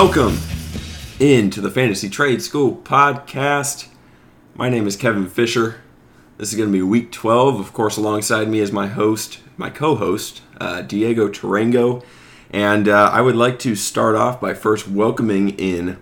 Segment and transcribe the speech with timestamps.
[0.00, 0.38] welcome
[1.18, 3.88] into the Fantasy Trade School podcast.
[4.54, 5.80] My name is Kevin Fisher.
[6.36, 7.58] This is going to be week 12.
[7.58, 12.04] Of course, alongside me is my host, my co host, uh, Diego Tarango.
[12.50, 15.98] And uh, I would like to start off by first welcoming in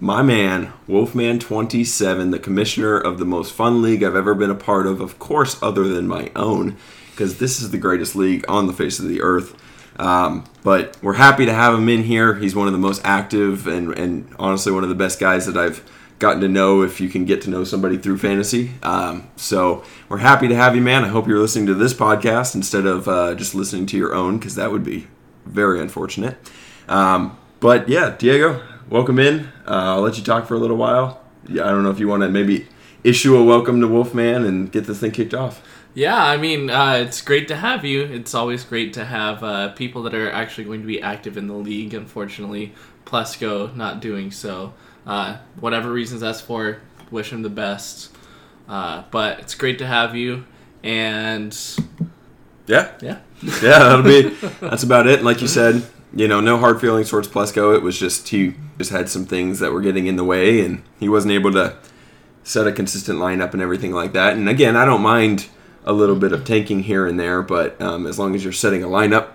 [0.00, 4.86] my man, Wolfman27, the commissioner of the most fun league I've ever been a part
[4.86, 6.78] of, of course, other than my own,
[7.10, 9.54] because this is the greatest league on the face of the earth.
[9.98, 12.34] Um, but we're happy to have him in here.
[12.34, 15.56] He's one of the most active and, and honestly one of the best guys that
[15.56, 15.82] I've
[16.18, 18.72] gotten to know if you can get to know somebody through fantasy.
[18.82, 21.04] Um, so we're happy to have you, man.
[21.04, 24.38] I hope you're listening to this podcast instead of uh, just listening to your own,
[24.38, 25.08] because that would be
[25.44, 26.36] very unfortunate.
[26.88, 29.48] Um, but yeah, Diego, welcome in.
[29.66, 31.22] Uh, I'll let you talk for a little while.
[31.48, 32.66] Yeah, I don't know if you want to maybe
[33.04, 35.62] issue a welcome to Wolfman and get this thing kicked off.
[35.96, 38.02] Yeah, I mean, uh, it's great to have you.
[38.02, 41.46] It's always great to have uh, people that are actually going to be active in
[41.46, 41.94] the league.
[41.94, 42.74] Unfortunately,
[43.06, 44.74] Plesko not doing so.
[45.06, 48.14] Uh, whatever reasons that's for, wish him the best.
[48.68, 50.44] Uh, but it's great to have you,
[50.84, 51.56] and
[52.66, 54.28] Yeah, yeah, yeah, that'll be
[54.60, 55.24] that's about it.
[55.24, 55.82] Like you said,
[56.14, 57.74] you know, no hard feelings towards Plesko.
[57.74, 60.82] It was just he just had some things that were getting in the way, and
[61.00, 61.78] he wasn't able to
[62.44, 64.36] set a consistent lineup and everything like that.
[64.36, 65.48] And again, I don't mind
[65.86, 68.82] a little bit of tanking here and there, but um, as long as you're setting
[68.82, 69.30] a lineup.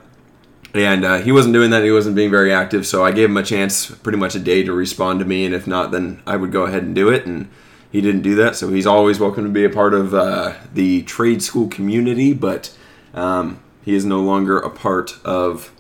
[0.74, 1.84] And uh, he wasn't doing that.
[1.84, 4.64] He wasn't being very active, so I gave him a chance, pretty much a day,
[4.64, 5.46] to respond to me.
[5.46, 7.26] And if not, then I would go ahead and do it.
[7.26, 7.50] And
[7.92, 11.04] he didn't do that, so he's always welcome to be a part of uh, the
[11.04, 12.34] trade school community.
[12.34, 12.76] But
[13.14, 15.74] um, he is no longer a part of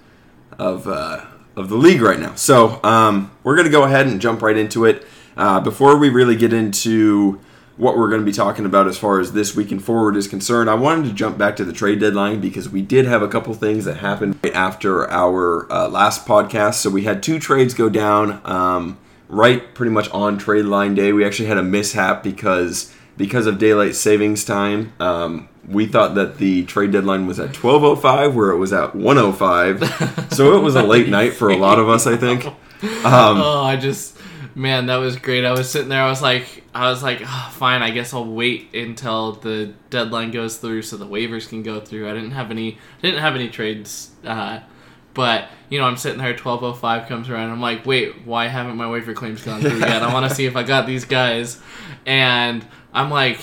[0.59, 1.25] of uh,
[1.55, 2.35] of the league right now.
[2.35, 5.07] So um, we're gonna go ahead and jump right into it.
[5.37, 7.39] Uh, before we really get into
[7.77, 10.27] what we're going to be talking about as far as this week and forward is
[10.27, 13.27] concerned, I wanted to jump back to the trade deadline because we did have a
[13.27, 16.75] couple things that happened right after our uh, last podcast.
[16.75, 21.13] So we had two trades go down um, right pretty much on trade line day.
[21.13, 24.93] We actually had a mishap because because of daylight savings time.
[24.99, 30.33] Um, we thought that the trade deadline was at 12:05, where it was at 1:05.
[30.33, 32.47] so it was a late night for a lot of us, I think.
[32.83, 34.17] Um, oh, I just
[34.55, 35.45] man, that was great.
[35.45, 36.01] I was sitting there.
[36.01, 37.81] I was like, I was like, oh, fine.
[37.81, 42.09] I guess I'll wait until the deadline goes through so the waivers can go through.
[42.09, 44.11] I didn't have any, I didn't have any trades.
[44.23, 44.59] Uh,
[45.13, 46.35] but you know, I'm sitting there.
[46.35, 47.49] Twelve oh five comes around.
[47.51, 50.03] I'm like, wait, why haven't my waiver claims gone through yet?
[50.03, 51.61] I want to see if I got these guys,
[52.05, 53.39] and I'm like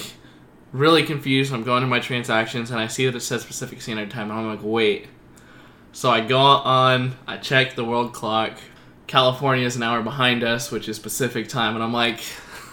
[0.73, 1.53] really confused.
[1.53, 4.39] I'm going to my transactions and I see that it says Pacific Standard Time, and
[4.39, 5.09] I'm like, wait.
[5.93, 8.53] So I go on, I check the world clock.
[9.09, 12.21] California is an hour behind us, which is Pacific time, and I'm like,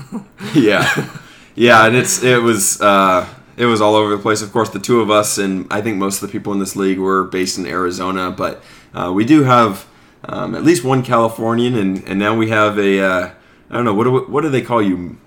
[0.54, 1.10] yeah,
[1.56, 4.42] yeah, and it's it was uh, it was all over the place.
[4.44, 6.76] Of course, the two of us and I think most of the people in this
[6.76, 8.62] league were based in Arizona, but
[8.94, 9.88] uh, we do have
[10.26, 13.30] um, at least one Californian, and, and now we have a uh,
[13.70, 15.18] I don't know what do what do they call you?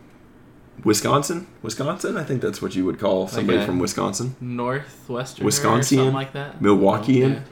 [0.85, 2.17] Wisconsin, Wisconsin.
[2.17, 3.67] I think that's what you would call somebody Okay.
[3.67, 4.37] from Wisconsin.
[4.41, 6.13] Northwestern, Wisconsin?
[6.13, 6.61] like that.
[6.63, 7.43] Milwaukeean?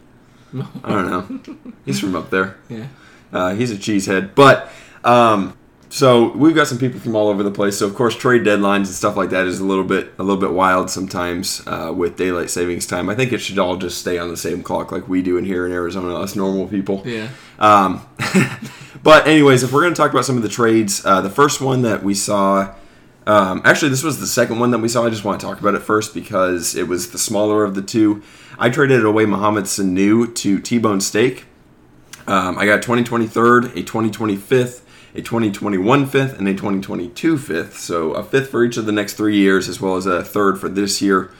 [0.52, 0.66] Yeah.
[0.84, 1.72] I don't know.
[1.84, 2.56] He's from up there.
[2.68, 2.86] yeah.
[3.32, 4.34] Uh, he's a cheesehead.
[4.34, 4.70] But
[5.04, 5.56] um,
[5.88, 7.78] so we've got some people from all over the place.
[7.78, 10.40] So of course, trade deadlines and stuff like that is a little bit a little
[10.40, 13.08] bit wild sometimes uh, with daylight savings time.
[13.08, 15.44] I think it should all just stay on the same clock like we do in
[15.44, 17.02] here in Arizona, us normal people.
[17.06, 17.28] Yeah.
[17.58, 18.06] Um,
[19.02, 21.60] but anyways, if we're going to talk about some of the trades, uh, the first
[21.60, 22.74] one that we saw.
[23.28, 25.04] Um, actually, this was the second one that we saw.
[25.04, 27.82] I just want to talk about it first because it was the smaller of the
[27.82, 28.22] two.
[28.56, 31.44] I traded away Mohamed Sanu to T-Bone Steak.
[32.26, 33.28] Um, I got a 2020 a
[33.82, 37.78] 2020 fifth, a 2021 fifth, and a 2022 fifth.
[37.78, 40.58] So a fifth for each of the next three years, as well as a third
[40.58, 41.30] for this year.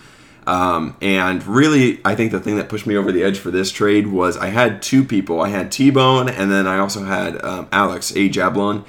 [0.46, 3.72] Um, and really, I think the thing that pushed me over the edge for this
[3.72, 5.40] trade was I had two people.
[5.40, 8.28] I had T Bone, and then I also had um, Alex A.
[8.28, 8.84] Jablon,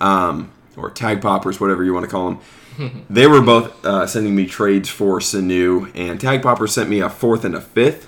[0.00, 3.04] um, or Tag Poppers, whatever you want to call them.
[3.10, 7.08] they were both uh, sending me trades for Sanu, and Tag Popper sent me a
[7.08, 8.07] fourth and a fifth.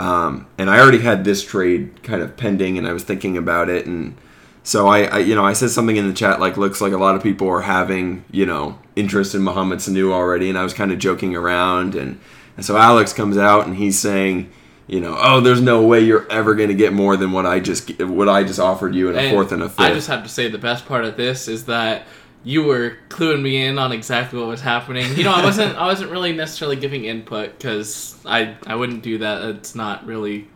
[0.00, 3.68] Um, and I already had this trade kind of pending, and I was thinking about
[3.68, 4.16] it, and
[4.62, 6.96] so I, I, you know, I said something in the chat like, looks like a
[6.96, 10.72] lot of people are having, you know, interest in Mohamed Sanu already, and I was
[10.72, 12.18] kind of joking around, and,
[12.56, 14.50] and so Alex comes out and he's saying,
[14.86, 17.60] you know, oh, there's no way you're ever going to get more than what I
[17.60, 19.80] just what I just offered you in a And fourth and a fifth.
[19.80, 22.06] I just have to say the best part of this is that
[22.44, 25.14] you were cluing me in on exactly what was happening.
[25.16, 29.18] You know, I wasn't I wasn't really necessarily giving input because I I wouldn't do
[29.18, 29.42] that.
[29.56, 30.48] It's not really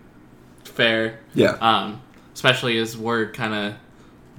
[0.65, 1.21] fair.
[1.35, 2.01] yeah, Um,
[2.35, 3.75] especially as we're kind of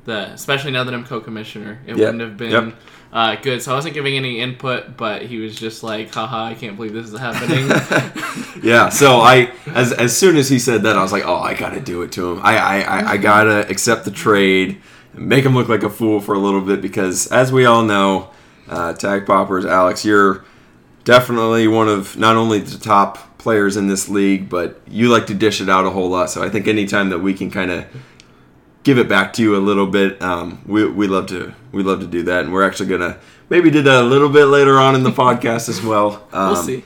[0.06, 2.06] the especially now that I'm co-commissioner, it Yeah.
[2.06, 2.74] wouldn't have been Yep.
[3.14, 3.62] uh, good.
[3.62, 6.94] So I wasn't giving any input, but he was just like, "Haha, I can't believe
[6.94, 7.70] this is happening."
[8.64, 8.90] yeah.
[8.90, 11.80] So I, as as soon as he said that, I was like, oh, I gotta
[11.80, 12.40] do it to him.
[12.44, 14.82] I I, I, I gotta accept the trade,
[15.18, 18.32] make him look like a fool for a little bit because, as we all know,
[18.68, 20.44] uh, tag poppers, Alex, you're
[21.04, 25.34] definitely one of not only the top players in this league, but you like to
[25.34, 26.30] dish it out a whole lot.
[26.30, 27.86] So I think anytime that we can kind of
[28.84, 32.00] give it back to you a little bit, um, we we love to we love
[32.00, 33.18] to do that, and we're actually gonna
[33.50, 36.22] maybe did that a little bit later on in the podcast as well.
[36.36, 36.84] Um, we'll see.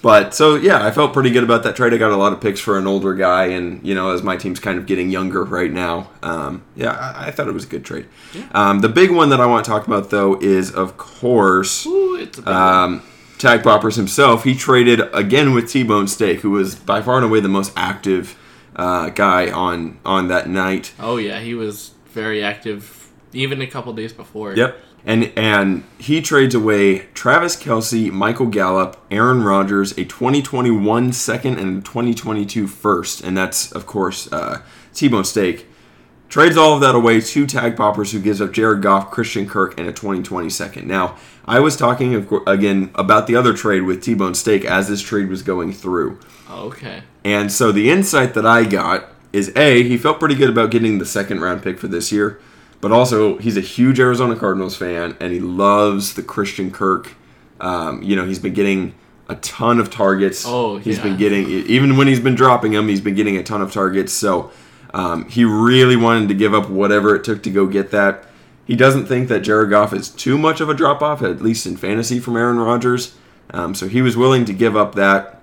[0.00, 1.92] but so yeah, I felt pretty good about that trade.
[1.92, 4.36] I got a lot of picks for an older guy, and you know, as my
[4.36, 7.68] team's kind of getting younger right now, um, yeah, I, I thought it was a
[7.68, 8.06] good trade.
[8.52, 12.14] Um, the big one that I want to talk about though is, of course, Ooh,
[12.14, 13.02] it's a um,
[13.38, 14.44] Tag Poppers himself.
[14.44, 17.72] He traded again with T Bone Steak, who was by far and away the most
[17.74, 18.38] active
[18.76, 20.92] uh, guy on on that night.
[21.00, 24.54] Oh yeah, he was very active even a couple days before.
[24.54, 24.78] Yep.
[25.04, 31.84] And and he trades away Travis Kelce, Michael Gallup, Aaron Rodgers, a 2021 second and
[31.84, 34.62] 2022 first, and that's of course uh,
[34.94, 35.66] T-Bone Steak.
[36.28, 39.78] Trades all of that away to Tag Poppers, who gives up Jared Goff, Christian Kirk,
[39.78, 40.88] and a 2020 second.
[40.88, 45.02] Now, I was talking of again about the other trade with T-Bone Steak as this
[45.02, 46.18] trade was going through.
[46.50, 47.02] Okay.
[47.24, 50.98] And so the insight that I got is A, he felt pretty good about getting
[50.98, 52.40] the second round pick for this year,
[52.82, 57.14] but also he's a huge Arizona Cardinals fan and he loves the Christian Kirk.
[57.60, 58.94] Um, you know, he's been getting
[59.28, 60.44] a ton of targets.
[60.46, 61.04] Oh, He's yeah.
[61.04, 64.12] been getting, even when he's been dropping them, he's been getting a ton of targets.
[64.12, 64.50] So
[64.92, 68.26] um, he really wanted to give up whatever it took to go get that.
[68.64, 71.66] He doesn't think that Jared Goff is too much of a drop off, at least
[71.66, 73.14] in fantasy, from Aaron Rodgers.
[73.50, 75.41] Um, so he was willing to give up that.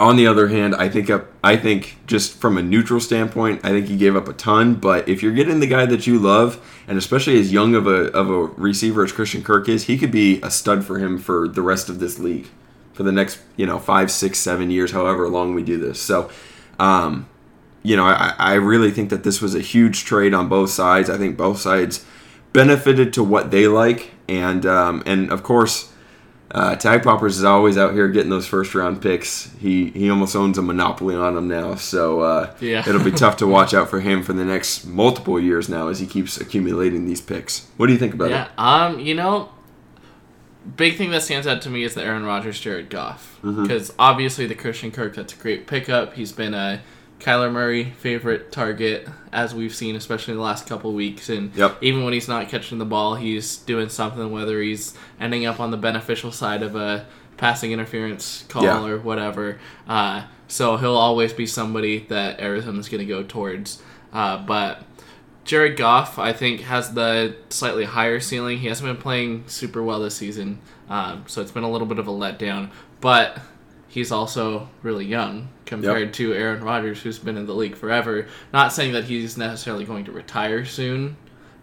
[0.00, 3.68] On the other hand, I think up, I think just from a neutral standpoint, I
[3.68, 4.76] think he gave up a ton.
[4.76, 6.58] But if you're getting the guy that you love,
[6.88, 10.10] and especially as young of a of a receiver as Christian Kirk is, he could
[10.10, 12.48] be a stud for him for the rest of this league,
[12.94, 16.00] for the next you know five, six, seven years, however long we do this.
[16.00, 16.30] So,
[16.78, 17.28] um,
[17.82, 21.10] you know, I, I really think that this was a huge trade on both sides.
[21.10, 22.06] I think both sides
[22.54, 25.89] benefited to what they like, and um, and of course,
[26.52, 29.50] uh, Tag Poppers is always out here getting those first round picks.
[29.60, 32.80] He he almost owns a monopoly on them now, so uh, Yeah.
[32.88, 36.00] it'll be tough to watch out for him for the next multiple years now as
[36.00, 37.68] he keeps accumulating these picks.
[37.76, 38.44] What do you think about Yeah.
[38.46, 38.50] it?
[38.58, 38.98] Um.
[39.00, 39.50] You know,
[40.76, 43.62] big thing that stands out to me is the Aaron Rodgers, Jared Goff, Mm-hmm.
[43.62, 46.14] because obviously the Christian Kirk that's a great pickup.
[46.14, 46.82] He's been a
[47.20, 51.28] Kyler Murray favorite target as we've seen, especially in the last couple weeks.
[51.28, 51.78] And Yep.
[51.82, 54.30] even when he's not catching the ball, he's doing something.
[54.32, 57.06] Whether he's ending up on the beneficial side of a
[57.36, 58.84] passing interference call Yeah.
[58.84, 59.58] or whatever.
[59.88, 63.80] Uh, so he'll always be somebody that Arizona's going to go towards.
[64.12, 64.82] Uh, but
[65.44, 68.58] Jared Goff, I think, has the slightly higher ceiling.
[68.58, 70.58] He hasn't been playing super well this season,
[70.88, 72.68] um, so it's been a little bit of a letdown.
[73.00, 73.38] But
[73.90, 78.26] he's also really young compared to Aaron Rodgers, who's been in the league forever.
[78.52, 81.16] Not saying that he's necessarily going to retire soon,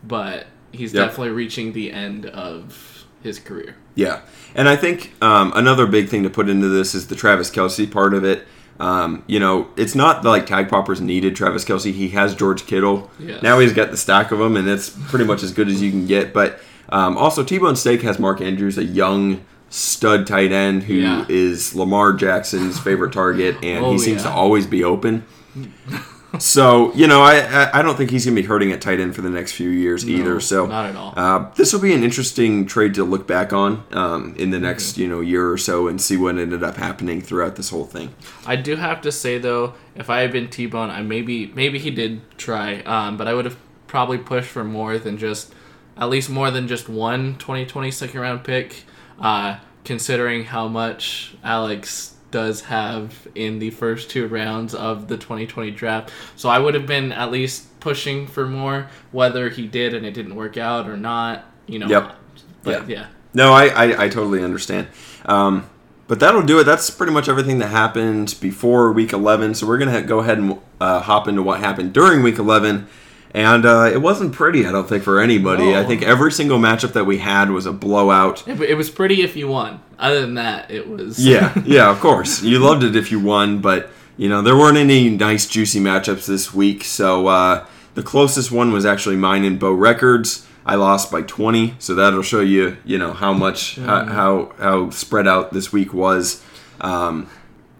[0.03, 1.07] but he's Yep.
[1.07, 3.75] definitely reaching the end of his career.
[3.95, 4.19] Yeah,
[4.53, 7.89] and I think um, another big thing to put into this is the Travis Kelce
[7.89, 8.45] part of it.
[8.79, 11.91] Um, you know, it's not like Tag Poppers needed Travis Kelce.
[11.91, 13.09] He has George Kittle.
[13.19, 13.41] Yes.
[13.41, 15.89] Now he's got the stack of them, and it's pretty much as good as you
[15.89, 16.31] can get.
[16.31, 21.73] But um, also, T-Bone Steak has Mark Andrews, a young stud tight end who is
[21.73, 21.79] Yeah.
[21.79, 24.29] Lamar Jackson's favorite target, and Oh, he seems yeah.
[24.29, 25.23] to always be open.
[26.39, 29.21] so you know, I I- don't think he's gonna be hurting at tight end for
[29.21, 30.39] the next few years either.
[30.39, 31.13] So not at all.
[31.15, 34.93] uh, this will be an interesting trade to look back on um, in the next
[34.93, 35.01] Mm-hmm.
[35.01, 38.13] you know year or so and see what ended up happening throughout this whole thing.
[38.45, 41.79] I do have to say though, if I had been T Bone, I maybe maybe
[41.79, 43.57] he did try, um, but I would have
[43.87, 45.53] probably pushed for more than just
[45.97, 48.83] at least more than just one 2020 second round pick,
[49.19, 55.71] uh, considering how much Alex does have in the first two rounds of the 2020
[55.71, 56.11] draft.
[56.35, 60.13] So I would have been at least pushing for more, whether he did and it
[60.13, 61.45] didn't work out or not.
[61.67, 61.87] You know.
[61.87, 62.15] Yep.
[62.63, 62.95] But Yeah.
[62.95, 63.05] yeah.
[63.33, 64.87] No, I I, I totally understand.
[65.25, 65.69] Um,
[66.07, 66.63] but that'll do it.
[66.63, 69.55] That's pretty much everything that happened before Week 11.
[69.55, 72.87] So we're gonna go ahead and uh, hop into what happened during Week 11.
[73.31, 75.71] And uh, it wasn't pretty, I don't think, for anybody.
[75.71, 75.79] No.
[75.79, 78.47] I think every single matchup that we had was a blowout.
[78.47, 79.81] It, it was pretty if you won.
[79.99, 81.23] Other than that, it was.
[81.23, 82.41] Yeah, yeah, of course.
[82.41, 86.25] You loved it if you won, but you know there weren't any nice juicy matchups
[86.25, 86.83] this week.
[86.83, 87.65] So uh,
[87.95, 90.45] the closest one was actually mine and Bo Records.
[90.65, 94.89] I lost by 20, so that'll show you, you know, how much how how, how
[94.89, 96.43] spread out this week was.
[96.81, 97.29] Um,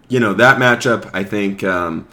[0.08, 1.10] you know that matchup.
[1.12, 2.08] I think um,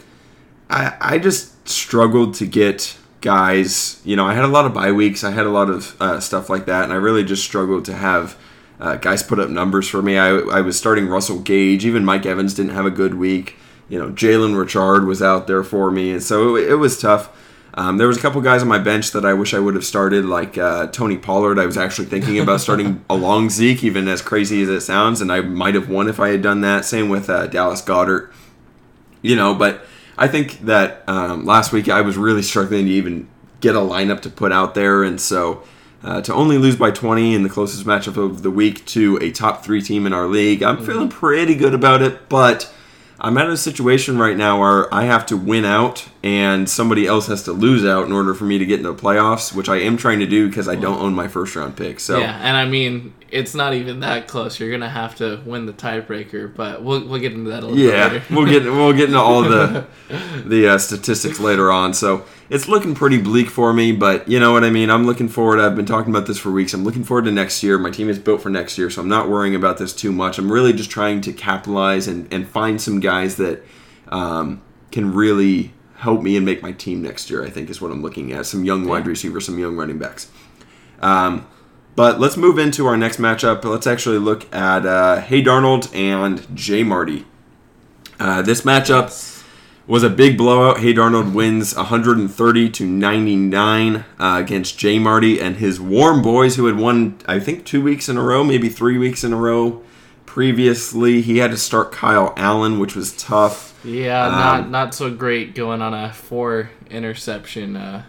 [0.70, 4.00] I I just struggled to get guys.
[4.06, 5.24] You know, I had a lot of bye weeks.
[5.24, 7.94] I had a lot of uh, stuff like that, and I really just struggled to
[7.94, 8.38] have
[8.80, 10.18] uh, guys put up numbers for me.
[10.18, 11.86] I, I was starting Russell Gage.
[11.86, 13.56] Even Mike Evans didn't have a good week.
[13.90, 17.32] You know, Jalen Richard was out there for me, and so it, it was tough.
[17.74, 19.84] Um, there was a couple guys on my bench that I wish I would have
[19.84, 21.58] started, like uh, Tony Pollard.
[21.58, 25.32] I was actually thinking about starting along Zeke, even as crazy as it sounds, and
[25.32, 26.86] I might have won if I had done that.
[26.86, 28.32] Same with uh, Dallas Goedert,
[29.24, 29.82] You know, but
[30.18, 33.28] I think that um, last week I was really struggling to even
[33.60, 35.64] get a lineup to put out there, and so
[36.04, 39.32] uh, to only lose by 20 in the closest matchup of the week to a
[39.32, 42.72] top three team in our league, I'm feeling pretty good about it, but
[43.20, 47.28] I'm at a situation right now where I have to win out and somebody else
[47.28, 49.76] has to lose out in order for me to get into the playoffs, which I
[49.76, 52.00] am trying to do because I don't own my first round pick.
[52.00, 54.60] So Yeah, and I mean it's not even that close.
[54.60, 57.78] You're gonna have to win the tiebreaker, but we'll we'll get into that a little
[57.78, 58.36] yeah, bit later.
[58.36, 59.86] we'll get we'll get into all the
[60.44, 61.94] the uh, statistics later on.
[61.94, 64.90] So it's looking pretty bleak for me, but you know what I mean.
[64.90, 65.60] I'm looking forward.
[65.60, 66.74] I've been talking about this for weeks.
[66.74, 67.78] I'm looking forward to next year.
[67.78, 70.40] My team is built for next year, so I'm not worrying about this too much.
[70.40, 73.64] I'm really just trying to capitalize and and find some guys that
[74.08, 77.44] um, can really help me and make my team next year.
[77.44, 78.46] I think is what I'm looking at.
[78.46, 80.30] Some young wide receivers, some young running backs.
[81.02, 81.48] Um,
[81.96, 83.64] but let's move into our next matchup.
[83.64, 87.26] Let's actually look at uh, Hey Darnold and Jay Marty.
[88.20, 89.44] Uh, this matchup
[89.88, 90.80] was a big blowout.
[90.80, 96.66] Hey Darnold wins 130 to 99 uh, against Jay Marty and his Warm Boys, who
[96.66, 99.82] had won, I think, two weeks in a row, maybe three weeks in a row.
[100.26, 103.75] Previously, he had to start Kyle Allen, which was tough.
[103.86, 108.04] Yeah, Um, not not so great going on a four interception uh,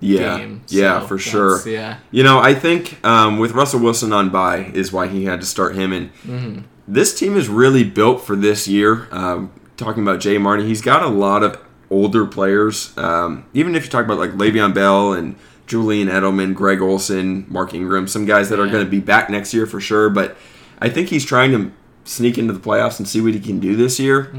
[0.00, 0.62] Yeah, game.
[0.68, 1.68] yeah, so for sure.
[1.68, 5.40] Yeah, You know, I think um, with Russell Wilson on bye is why he had
[5.40, 5.92] to start him.
[5.92, 6.60] And Mm-hmm.
[6.88, 9.08] this team is really built for this year.
[9.10, 11.58] Um, talking about Jay Marty, he's got a lot of
[11.90, 12.96] older players.
[12.98, 15.36] Um, even if you talk about like Le'Veon Bell and
[15.66, 19.52] Julian Edelman, Greg Olsen, Mark Ingram, some guys that are going to be back next
[19.54, 20.08] year for sure.
[20.10, 20.36] But
[20.80, 21.72] I think he's trying to
[22.04, 24.32] sneak into the playoffs and see what he can do this year.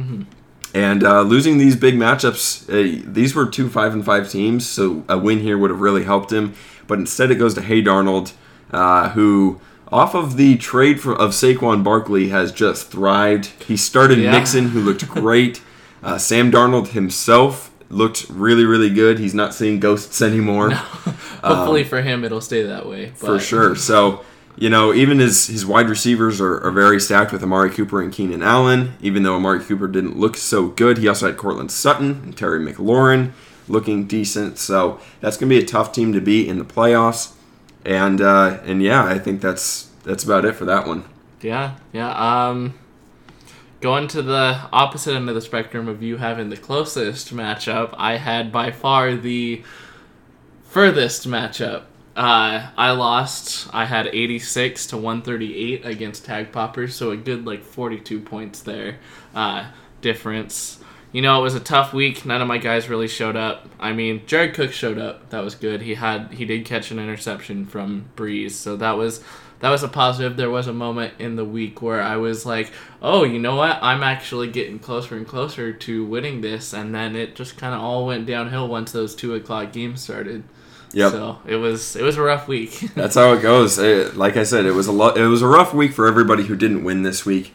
[0.78, 5.04] And uh, losing these big matchups, uh, these were two five and five teams, so
[5.10, 6.54] a win here would have really helped him.
[6.86, 8.34] But instead, it goes to Hey Darnold,
[8.72, 9.60] uh, who
[9.92, 13.48] off of the trade for, of Saquon Barkley has just thrived.
[13.68, 14.32] He started Yeah.
[14.32, 15.62] Mixon, who looked great.
[16.04, 19.18] Uh, Sam Darnold himself looked really, really good.
[19.18, 20.72] He's not seeing ghosts anymore.
[20.72, 23.08] hopefully for him it'll stay that way.
[23.08, 23.76] Um, For sure.
[23.76, 24.24] So,
[24.58, 28.12] you know, even his, his wide receivers are, are very stacked with Amari Cooper and
[28.12, 28.94] Keenan Allen.
[29.02, 32.60] Even though Amari Cooper didn't look so good, he also had Courtland Sutton and Terry
[32.60, 33.34] McLaurin
[33.68, 34.58] looking decent.
[34.58, 37.34] So that's going to be a tough team to beat in the playoffs.
[37.86, 41.06] And uh, and yeah, I think that's that's about it for that one.
[41.42, 42.48] Yeah, yeah.
[42.50, 42.74] Um,
[43.80, 48.18] going to the opposite end of the spectrum of you having the closest matchup, I
[48.18, 49.64] had by far the
[50.64, 51.84] furthest matchup.
[52.18, 53.70] Uh, I lost.
[53.72, 58.98] I had 86 to 138 against Tag Poppers, so a good like 42 points there
[59.36, 59.68] uh,
[60.02, 60.80] difference.
[61.12, 62.26] You know, it was a tough week.
[62.26, 63.70] None of my guys really showed up.
[63.80, 65.30] I mean, Jared Cook showed up.
[65.30, 65.84] That was good.
[65.84, 69.24] He had he did catch an interception from Brees, so that was
[69.60, 70.38] that was a positive.
[70.38, 73.78] There was a moment in the week where I was like, "Oh, you know what?
[73.84, 77.82] I'm actually getting closer and closer to winning this." And then it just kind of
[77.82, 80.44] all went downhill once those two o'clock games started.
[80.94, 81.12] Yep.
[81.12, 82.80] So it was it was a rough week.
[82.96, 83.78] That's how it goes.
[83.78, 86.44] Eh, like I said, it was a lo- it was a rough week for everybody
[86.44, 87.54] who didn't win this week,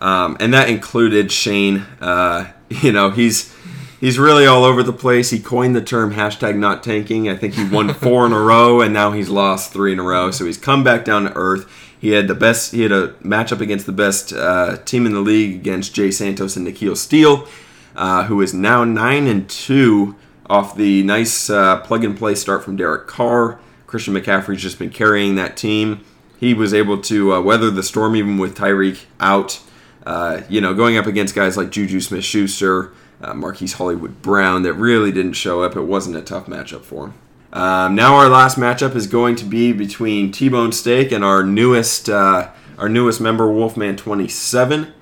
[0.00, 1.86] um, and that included Shane.
[2.00, 3.54] Uh, you know, he's
[4.00, 5.30] he's really all over the place.
[5.30, 7.28] He coined the term hashtag not tanking.
[7.28, 10.02] I think he won four in a row, and now he's lost three in a
[10.02, 10.30] row.
[10.30, 11.70] So he's come back down to earth.
[11.98, 12.72] He had the best.
[12.72, 16.54] He had a matchup against the best uh, team in the league against Jay Santos
[16.54, 17.48] and Nikhil Steele,
[17.96, 20.16] uh, who is now nine and two
[20.48, 23.58] off the nice uh, plug and play start from Derek Carr.
[23.86, 26.04] Christian McCaffrey's just been carrying that team.
[26.38, 29.60] He was able to uh, weather the storm even with Tyreek out.
[30.04, 34.62] Uh, you know, going up against guys like Juju Smith Schuster, uh, Marquise Hollywood Brown
[34.62, 35.76] that really didn't show up.
[35.76, 37.14] It wasn't a tough matchup for him.
[37.52, 42.10] Um, now our last matchup is going to be between T-Bone Steak and our newest
[42.10, 44.92] uh, our newest member Wolfman 27,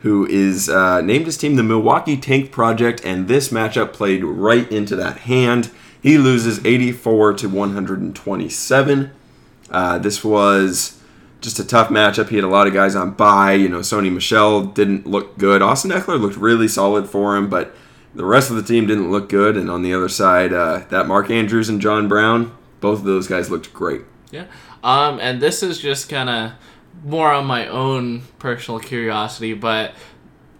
[0.00, 4.70] who is uh, named his team the Milwaukee Tank Project, and this matchup played right
[4.70, 5.70] into that hand.
[6.00, 9.10] He loses 84 to 127.
[9.70, 11.00] Uh, this was
[11.40, 12.28] just a tough matchup.
[12.28, 13.54] He had a lot of guys on bye.
[13.54, 15.62] You know, Sony Michel didn't look good.
[15.62, 17.74] Austin Ekeler looked really solid for him, but
[18.14, 19.56] the rest of the team didn't look good.
[19.56, 23.26] And on the other side, uh, that Mark Andrews and John Brown, both of those
[23.26, 24.02] guys looked great.
[24.30, 24.46] Yeah.
[24.82, 26.52] Um, and this is just kind of
[27.04, 29.92] more on my own personal curiosity, but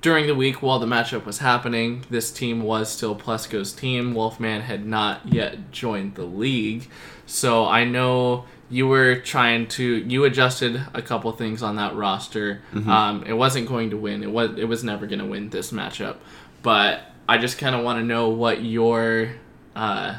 [0.00, 4.14] during the week while the matchup was happening, this team was still Plesko's team.
[4.14, 6.88] Wolfman had not yet joined the league.
[7.26, 12.62] So I know you were trying to you adjusted a couple things on that roster.
[12.72, 12.90] Mm-hmm.
[12.90, 14.22] Um, it wasn't going to win.
[14.22, 16.16] It was it was never going to win this matchup.
[16.62, 19.30] But I just kind of want to know what your
[19.74, 20.16] uh,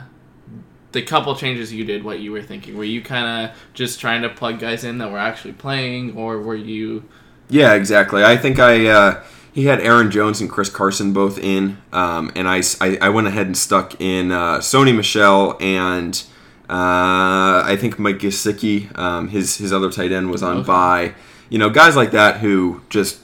[0.91, 2.77] the couple changes you did, what you were thinking.
[2.77, 6.39] Were you kind of just trying to plug guys in that were actually playing, or
[6.41, 7.03] were you?
[7.50, 8.24] Yeah, exactly.
[8.24, 12.48] I think I uh, he had Aaron Jones and Chris Carson both in, um, and
[12.48, 16.24] I, I, I went ahead and stuck in uh, Sony Michel and
[16.69, 20.67] uh, I think Mike Gesicki, um, his his other tight end was on Okay.
[20.67, 21.13] bye.
[21.50, 23.19] You know, guys like that who just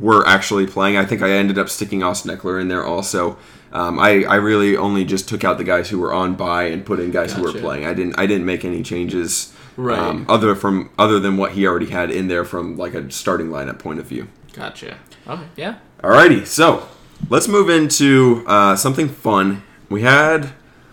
[0.00, 0.96] were actually playing.
[0.96, 3.36] I think I ended up sticking Austin Ekeler in there also.
[3.72, 6.84] Um, I, I really only just took out the guys who were on bye and
[6.84, 7.86] put in guys who were playing.
[7.86, 9.98] I didn't I didn't make any changes Right.
[9.98, 13.48] um, other from other than what he already had in there from like a starting
[13.48, 14.26] lineup point of view.
[14.52, 14.98] Gotcha.
[15.28, 15.44] Okay.
[15.56, 15.76] Yeah.
[16.02, 16.88] Alrighty, so
[17.28, 19.62] let's move into uh, something fun.
[19.88, 20.50] We had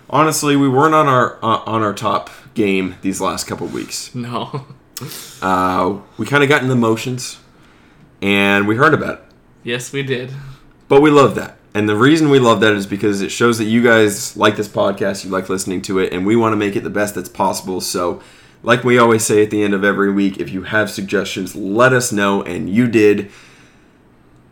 [0.09, 4.13] honestly we weren't on our uh, on our top game these last couple weeks.
[4.13, 4.65] No.
[5.41, 7.39] Uh, we kind of got in the motions,
[8.21, 9.23] and we heard about it.
[9.63, 10.31] yes, we did.
[10.87, 11.57] But we love that.
[11.73, 14.67] And the reason we love that is because it shows that you guys like this
[14.69, 17.29] podcast, you like listening to it, and we want to make it the best that's
[17.29, 17.81] possible.
[17.81, 18.21] So,
[18.63, 21.93] like we always say at the end of every week, if you have suggestions, let
[21.93, 23.29] us know, and you did.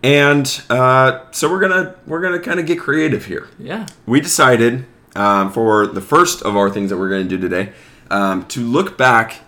[0.03, 3.47] And uh, so we're gonna we're gonna kind of get creative here.
[3.57, 3.87] Yeah.
[4.05, 7.71] We decided um, for the first of our things that we're going to do today
[8.11, 9.41] um, to look back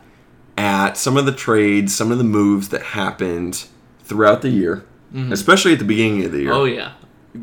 [0.57, 3.67] at some of the trades, some of the moves that happened
[4.07, 6.93] throughout the year, especially at the beginning of the year Oh yeah.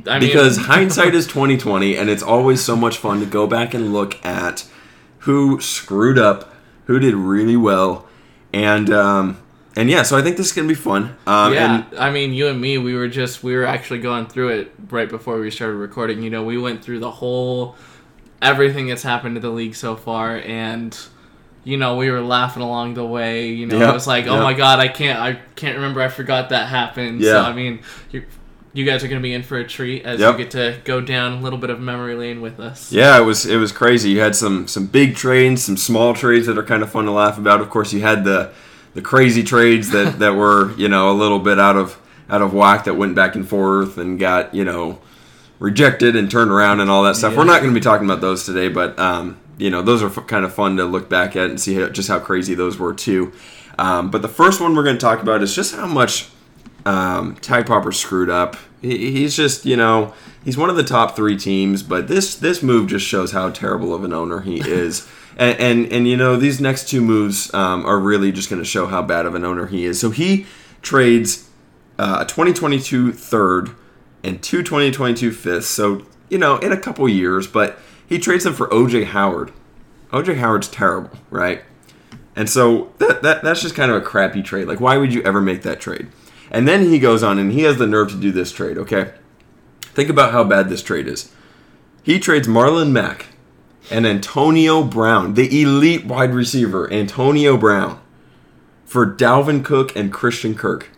[0.07, 3.75] I because mean, hindsight is 2020 and it's always so much fun to go back
[3.75, 4.67] and look at
[5.21, 6.53] who screwed up
[6.87, 8.07] who did really well
[8.53, 9.39] and um
[9.77, 11.77] and yeah so i think this is gonna be fun um yeah.
[11.77, 14.73] and I mean, you and me, we were just we were actually going through it
[14.91, 16.23] right before we started recording.
[16.23, 17.77] You know, we went through the whole
[18.43, 20.97] everything that's happened to the league so far, and
[21.65, 23.49] you know, we were laughing along the way.
[23.51, 26.09] You know, Yep, it was like, oh my god, I can't, I can't remember, I
[26.09, 27.21] forgot that happened.
[27.21, 27.33] Yeah.
[27.33, 28.25] So I mean, you
[28.73, 30.33] you guys are gonna be in for a treat as Yep.
[30.33, 32.91] you get to go down a little bit of memory lane with us.
[32.93, 36.47] yeah it was it was crazy you had some some big trades some small trades
[36.49, 38.51] that are kind of fun to laugh about of course you had the
[38.95, 41.97] the crazy trades that that were you know a little bit out of
[42.29, 44.99] out of whack that went back and forth and got you know
[45.61, 47.33] rejected and turned around and all that stuff.
[47.33, 47.39] Yeah.
[47.39, 50.09] We're not going to be talking about those today, but um, you know those are
[50.09, 52.79] f- kind of fun to look back at and see how, just how crazy those
[52.79, 53.33] were too.
[53.79, 56.29] Um, but the first one we're going to talk about is just how much
[56.87, 58.57] um, Tag Popper screwed up.
[58.83, 60.15] He, he's just you know
[60.45, 63.95] he's one of the top three teams, but this this move just shows how terrible
[63.95, 65.09] of an owner he is.
[65.37, 68.69] And, and and you know these next two moves um, are really just going to
[68.69, 69.99] show how bad of an owner he is.
[70.01, 70.47] So he
[70.83, 71.49] trades
[71.99, 73.71] uh, a 2022 third
[74.23, 75.69] and two 2022 fifths.
[75.69, 79.53] So, you know, in a couple years, but he trades them for OJ Howard.
[80.11, 81.63] OJ Howard's terrible, right?
[82.37, 84.67] And so that, that that's just kind of a crappy trade.
[84.67, 86.09] Like, why would you ever make that trade?
[86.51, 89.13] And then he goes on and he has the nerve to do this trade, okay?
[89.81, 91.33] Think about how bad this trade is.
[92.03, 93.27] He trades Marlon Mack
[93.91, 98.01] and Antonio Brown, the elite wide receiver, Antonio Brown,
[98.85, 100.91] for Dalvin Cook and Christian Kirk.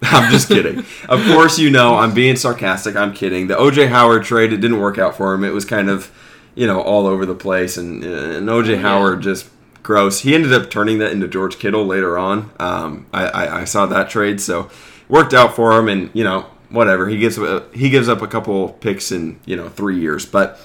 [0.12, 0.78] I'm just kidding.
[1.08, 2.96] of course, you know I'm being sarcastic.
[2.96, 3.48] I'm kidding.
[3.48, 5.44] The OJ Howard trade it didn't work out for him.
[5.44, 6.10] It was kind of,
[6.54, 8.76] you know, all over the place, and, and OJ Yeah.
[8.78, 9.48] Howard just
[9.82, 10.20] gross.
[10.20, 12.50] He ended up turning that into George Kittle later on.
[12.58, 14.70] Um, I, I, I saw that trade, so
[15.08, 17.08] worked out for him, and you know whatever.
[17.08, 17.38] He gives
[17.74, 20.58] he gives up a couple picks in you know three years, but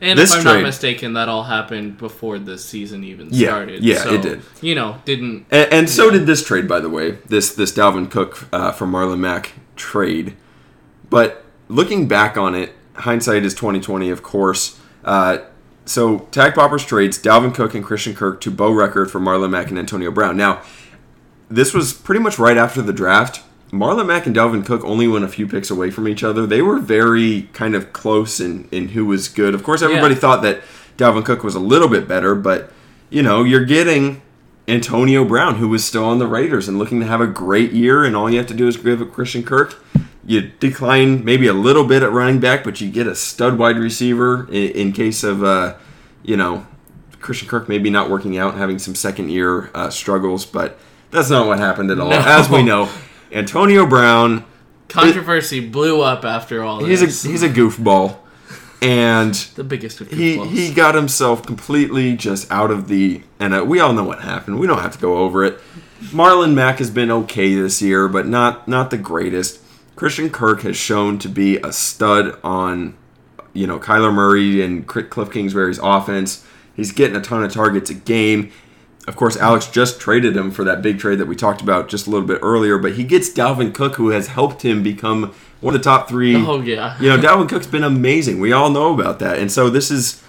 [0.00, 3.48] And This if I'm trade- not mistaken, that all happened before the season even Yeah,
[3.48, 3.82] started.
[3.82, 4.42] yeah, so, it did.
[4.60, 6.12] You know, didn't And, and so Yeah.
[6.18, 7.18] did this trade, by the way.
[7.28, 10.34] This this Dalvin Cook uh, for Marlon Mack trade.
[11.10, 14.76] But looking back on it, hindsight is twenty twenty, of course.
[15.04, 15.38] Uh,
[15.84, 19.70] so Tag Poppers trades Dalvin Cook and Christian Kirk to Bo Record for Marlon Mack
[19.70, 20.36] and Antonio Brown.
[20.36, 20.60] Now,
[21.50, 23.40] this was pretty much right after the draft.
[23.70, 26.46] Marlon Mack and Dalvin Cook only went a few picks away from each other.
[26.46, 29.54] They were very kind of close in, in who was good.
[29.54, 30.20] Of course, everybody Yeah.
[30.20, 30.60] thought that
[30.96, 32.72] Dalvin Cook was a little bit better, but
[33.10, 34.22] you know, you're getting
[34.66, 38.04] Antonio Brown, who was still on the Raiders and looking to have a great year,
[38.04, 39.82] and all you have to do is give it Christian Kirk.
[40.26, 43.78] You decline maybe a little bit at running back, but you get a stud wide
[43.78, 45.74] receiver in, in case of, uh,
[46.22, 46.66] you know,
[47.20, 50.78] Christian Kirk maybe not working out and having some second year uh, struggles, but
[51.10, 52.10] that's not what happened at all.
[52.10, 52.18] No.
[52.18, 52.90] As we know,
[53.32, 54.44] Antonio Brown,
[54.88, 57.24] controversy blew up after all he's this.
[57.24, 58.16] a he's a goofball,
[58.80, 60.50] and the biggest of he goofballs.
[60.50, 64.58] he got himself completely just out of the and uh, we all know what happened.
[64.58, 65.58] We don't have to go over it.
[66.00, 69.60] Marlon Mack has been okay this year, but not not the greatest.
[69.96, 72.96] Christian Kirk has shown to be a stud on,
[73.52, 76.46] you know, Kyler Murray and Cliff Kingsbury's offense.
[76.76, 78.52] He's getting a ton of targets a game.
[79.08, 82.06] Of course, Alex just traded him for that big trade that we talked about just
[82.06, 85.74] a little bit earlier, but he gets Dalvin Cook, who has helped him become one
[85.74, 86.36] of the top three.
[86.36, 87.00] Oh yeah.
[87.00, 88.38] You know, Dalvin Cook's been amazing.
[88.38, 90.22] We all know about that, and so this is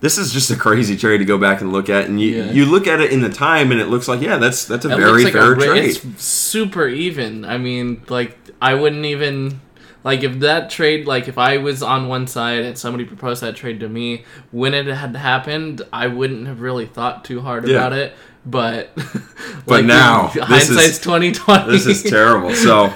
[0.00, 2.52] this is just a crazy trade to go back and look at, and you Yeah.
[2.52, 4.92] you look at it in the time, and it looks like yeah, that's that's a
[4.92, 5.84] It very like fair a, trade.
[6.04, 7.44] It's super even.
[7.44, 9.60] I mean, like I wouldn't even
[10.04, 13.56] like if that trade like if I was on one side and somebody proposed that
[13.56, 17.76] trade to me when it had happened, I wouldn't have really thought too hard Yeah.
[17.76, 18.14] about it.
[18.44, 18.90] But
[19.66, 21.70] But now, this is- hindsight's twenty twenty.
[21.70, 22.52] this is terrible.
[22.54, 22.92] So,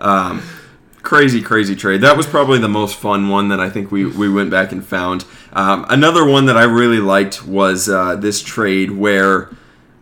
[0.00, 0.42] um,
[1.02, 2.00] crazy, crazy trade.
[2.02, 4.84] That was probably the most fun one that I think we, we went back and
[4.84, 5.24] found.
[5.52, 9.50] Um, another one that I really liked was uh, this trade where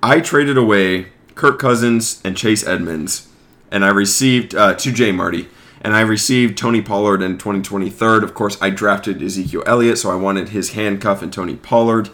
[0.03, 3.29] I traded away Kirk Cousins and Chase Edmonds,
[3.71, 5.49] and I received uh, to J Marty.
[5.85, 8.25] And I received Tony Pollard in 2023.
[8.25, 12.09] Of course, I drafted Ezekiel Elliott, so I wanted his handcuff and Tony Pollard.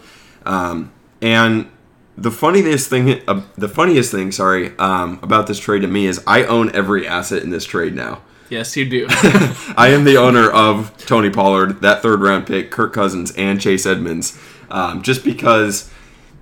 [0.45, 1.71] Um, and
[2.17, 6.21] the funniest thing, uh, the funniest thing, sorry, um, about this trade to me is
[6.27, 8.21] I own every asset in this trade now.
[8.49, 9.07] yes, you do.
[9.77, 13.85] I am the owner of Tony Pollard, that third round pick, Kirk Cousins, and Chase
[13.85, 14.37] Edmonds,
[14.69, 15.89] um, just because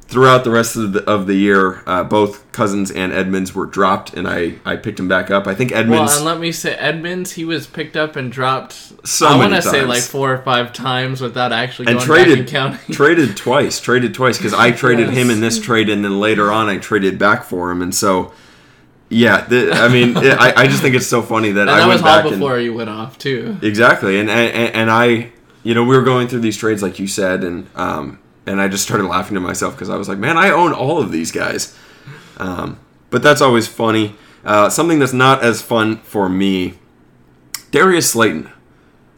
[0.09, 4.15] throughout the rest of the, of the year, uh, both Cousins and Edmonds were dropped,
[4.15, 5.45] and I, I picked him back up.
[5.45, 6.09] I think Edmonds.
[6.09, 8.73] well, and let me say, Edmonds, he was picked up and dropped.
[9.07, 12.39] So I want to say like four or five times without actually and going traded
[12.39, 12.93] and counting.
[12.95, 15.17] traded twice, traded twice because I traded Yes.
[15.17, 18.33] him in this trade, and then later on I traded back for him, and so
[19.09, 21.87] yeah, the, I mean, it, I, I just think it's so funny that and I
[21.87, 23.57] went back and before you went off too.
[23.61, 25.31] exactly, and, and and I,
[25.63, 28.67] you know, we were going through these trades like you said, and um, and I
[28.67, 31.31] just started laughing to myself because I was like, man, I own all of these
[31.31, 31.77] guys,
[32.37, 34.15] um, but that's always funny.
[34.43, 36.75] Uh, something that's not as fun for me,
[37.71, 38.49] Darius Slayton.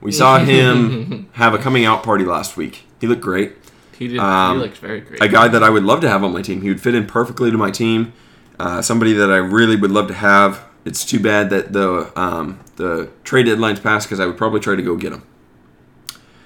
[0.02, 2.86] We saw him have a coming out party last week.
[3.00, 3.54] He looked great.
[3.98, 4.20] He did.
[4.20, 5.22] Um, he looked very great.
[5.22, 6.62] a guy that I would love to have on my team.
[6.62, 8.14] He would fit in perfectly to my team.
[8.60, 10.66] Uh, somebody that I really would love to have.
[10.86, 14.76] It's too bad that the um, the trade deadline's passed because I would probably try
[14.76, 15.24] to go get him.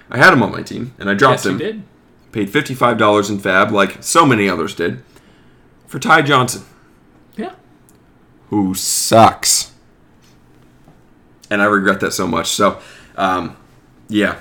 [0.10, 1.86] I had him on my team and I dropped yes, you him.
[2.36, 5.02] Paid fifty five dollars in FAAB, like so many others did,
[5.88, 6.63] for Ty Johnson,
[7.38, 7.54] Yeah.
[8.50, 9.71] who sucks.
[11.50, 12.48] And I regret that so much.
[12.48, 12.80] So,
[13.15, 13.56] um,
[14.10, 14.39] yeah,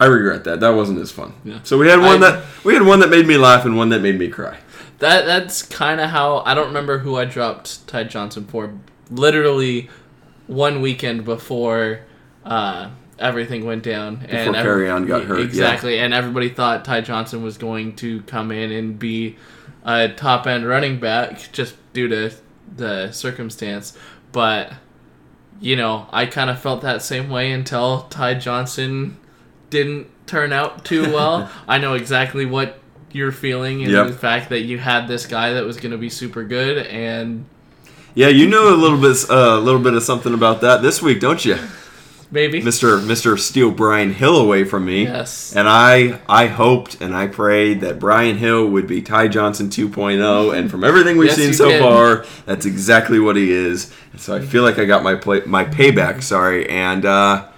[0.00, 0.60] I regret that.
[0.60, 1.34] That wasn't as fun.
[1.44, 1.58] Yeah.
[1.62, 3.90] So we had one I- that we had one that made me laugh and one
[3.90, 4.56] that made me cry.
[5.00, 8.72] That that's kind of how I don't remember who I dropped Ty Johnson for.
[9.10, 9.90] Literally
[10.46, 12.00] one weekend before
[12.46, 15.44] uh, everything went down and Before Kerryon got hurt, yeah.
[15.44, 19.36] Exactly, and everybody thought Ty Johnson was going to come in and be
[19.84, 22.30] a top end running back just due to
[22.76, 23.96] the circumstance,
[24.32, 24.72] but
[25.60, 29.16] you know I kind of felt that same way until Ty Johnson
[29.70, 31.50] didn't turn out too well.
[31.66, 32.78] I know exactly what
[33.12, 34.06] you're feeling and Yep.
[34.08, 37.46] the fact that you had this guy that was going to be super good and
[38.14, 41.00] Yeah, you know a little bit, uh, a little bit of something about that this
[41.00, 41.56] week, don't you,
[42.30, 45.04] maybe Mister Mister Steal Brian Hill away from me?
[45.04, 49.68] yes And I, I hoped and I prayed that Brian Hill would be Ty Johnson
[49.68, 51.80] 2.0, and from everything we've Yes, seen so did.
[51.80, 53.92] far, that's exactly what he is.
[54.12, 56.22] And so I feel like I got my play, my payback.
[56.22, 57.48] Sorry, and uh,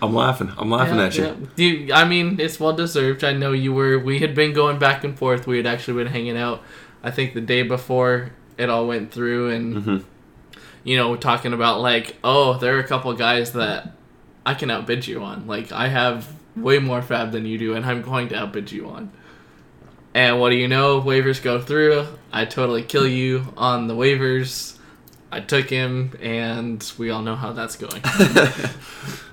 [0.00, 0.50] I'm laughing.
[0.58, 1.24] I'm laughing Yeah, at you.
[1.56, 1.64] yeah.
[1.86, 3.22] You- I mean, it's well deserved.
[3.24, 3.98] I know you were.
[3.98, 5.46] We had been going back and forth.
[5.46, 6.62] We had actually been hanging out.
[7.04, 10.04] I think the day before it all went through, and Mhm.
[10.84, 13.92] You know, talking about like, oh, there are a couple guys that
[14.44, 15.46] I can outbid you on.
[15.46, 18.88] Like, I have way more FAAB than you do, and I'm going to outbid you
[18.88, 19.12] on.
[20.14, 21.00] And what do you know?
[21.00, 22.06] Waivers go through.
[22.32, 24.76] I totally kill you on the waivers.
[25.30, 28.02] I took him, and we all know how that's going.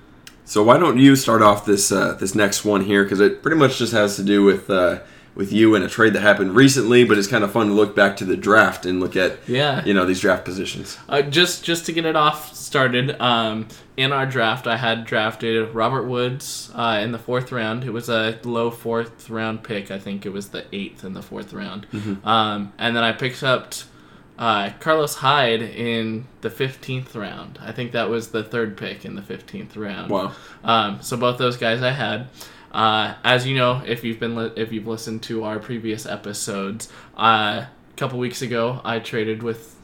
[0.49, 3.03] So why don't you start off this uh, this next one here?
[3.03, 5.01] Because it pretty much just has to do with uh,
[5.39, 7.95] with you and a trade that happened recently, but it's kind of fun to look
[7.95, 9.83] back to the draft and look at yeah.
[9.85, 10.97] you know these draft positions.
[11.07, 15.73] Uh, just just to get it off started, um, in our draft, I had drafted
[15.73, 17.85] Robert Woods uh, in the fourth round.
[17.85, 19.89] It was a low fourth round pick.
[19.89, 21.87] I think it was the eighth in the fourth round.
[22.25, 23.73] Um, and then I picked up
[24.37, 27.59] uh, Carlos Hyde in the fifteenth round.
[27.61, 30.11] I think that was the third pick in the fifteenth round.
[30.11, 30.33] Wow.
[30.65, 32.27] Um, so both those guys I had.
[32.71, 36.89] Uh, as you know, if you've been li- if you've listened to our previous episodes,
[37.17, 39.75] uh, a couple weeks ago I traded with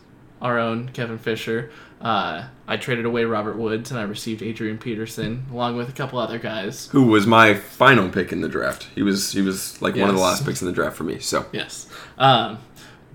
[0.42, 1.72] our own Kevin Fisher.
[2.02, 6.20] Uh, I traded away Robert Woods and I received Adrian Peterson along with a couple
[6.20, 6.88] other guys.
[6.92, 8.88] Who was my final pick in the draft?
[8.94, 11.20] He was he was like one of the last picks in the draft for me.
[11.20, 11.88] So Yes.
[12.18, 12.60] Um,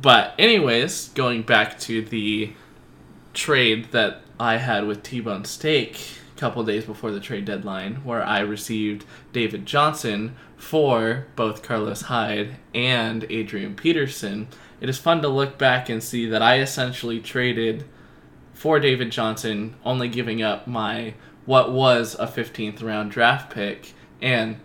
[0.02, 2.52] But anyways, going back to the
[3.34, 8.22] trade that I had with T-Bone Steak a couple days before the trade deadline, where
[8.24, 14.48] I received David Johnson for both Carlos Hyde and Adrian Peterson.
[14.80, 17.84] It is fun to look back and see that I essentially traded
[18.54, 21.14] for David Johnson, only giving up my
[21.46, 24.56] what was a 15th round draft pick and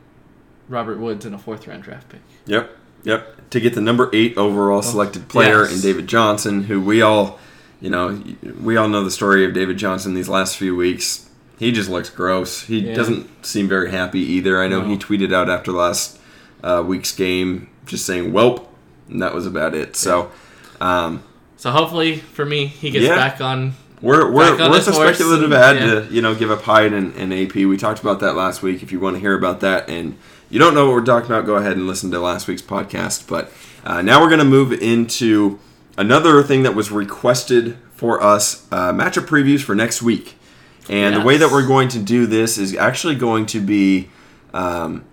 [0.67, 2.21] Robert Woods in a fourth round draft pick.
[2.45, 2.69] Yep,
[3.03, 3.49] yep.
[3.49, 5.75] To get the number eight overall oh, selected player Yes.
[5.75, 7.39] in David Johnson, who we all,
[7.81, 8.21] you know,
[8.61, 11.24] we all know the story of David Johnson these last few weeks.
[11.57, 12.61] He just looks gross.
[12.63, 12.95] He Yeah.
[12.95, 14.61] doesn't seem very happy either.
[14.61, 14.87] I know No.
[14.87, 16.17] he tweeted out after last
[16.63, 18.65] uh, week's game just saying "Welp,"
[19.09, 19.95] and that was about it.
[19.95, 20.31] So.
[20.81, 21.21] Um,
[21.57, 23.15] So hopefully for me, he gets Yeah.
[23.15, 23.73] back on.
[24.01, 25.85] We're we're, Back we're his a speculative and- ad yeah.
[26.01, 27.65] to you know give up Hyde and, and AP.
[27.65, 28.83] We talked about that last week.
[28.83, 30.15] If you want to hear about that and
[30.49, 33.27] you don't know what we're talking about, go ahead and listen to last week's podcast.
[33.27, 33.51] But
[33.85, 35.57] uh, now we're going to move into
[35.97, 40.35] another thing that was requested for us: uh, matchup previews for next week.
[40.89, 44.09] And the way that we're going to do this is actually going to be
[44.53, 45.03] um,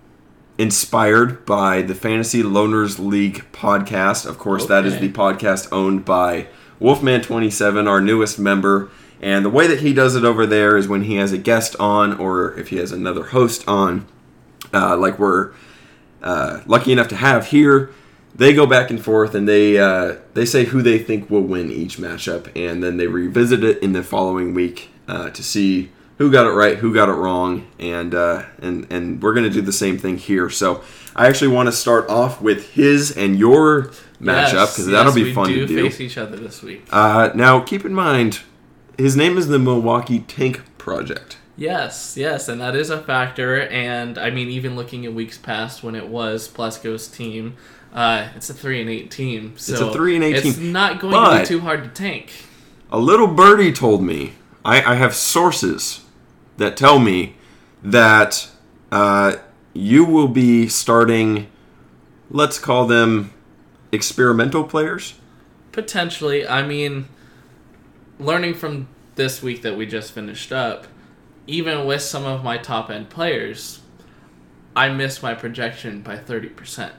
[0.58, 4.26] inspired by the Fantasy Loners League podcast.
[4.26, 6.48] Of course, that is the podcast owned by
[6.80, 8.90] Wolfman27, our newest member.
[9.20, 11.76] And the way that he does it over there is when he has a guest
[11.78, 14.06] on, or if he has another host on,
[14.74, 15.52] uh, like we're
[16.22, 17.90] uh, lucky enough to have here.
[18.34, 21.70] They go back and forth, and they uh, they say who they think will win
[21.70, 26.30] each matchup, and then they revisit it in the following week uh, to see who
[26.30, 29.72] got it right, who got it wrong, and uh, and and we're gonna do the
[29.72, 30.48] same thing here.
[30.50, 30.82] So
[31.16, 35.26] I actually want to start off with his and your matchup Yes, because that'll yes,
[35.26, 35.82] be fun do to do.
[35.82, 36.84] face each other this week.
[36.90, 38.40] Uh, now, keep in mind,
[38.96, 41.38] his name is the Milwaukee Tank Project.
[41.56, 43.60] Yes, yes, and that is a factor.
[43.60, 47.56] And I mean, even looking at weeks past when it was Plesko's team,
[47.92, 49.54] uh, it's a three and eight team.
[49.56, 51.90] So it's a 3 and 8 It's team, not going to be too hard to
[51.90, 52.32] tank.
[52.90, 54.32] A little birdie told me,
[54.64, 56.04] I, I have sources
[56.56, 57.36] that tell me
[57.82, 58.48] that
[58.90, 59.36] uh,
[59.72, 61.48] you will be starting,
[62.30, 63.32] let's call them
[63.90, 65.14] experimental players.
[65.72, 67.08] Potentially, I mean,
[68.18, 70.86] learning from this week that we just finished up,
[71.46, 73.80] even with some of my top end players,
[74.76, 76.92] I missed my projection by 30%.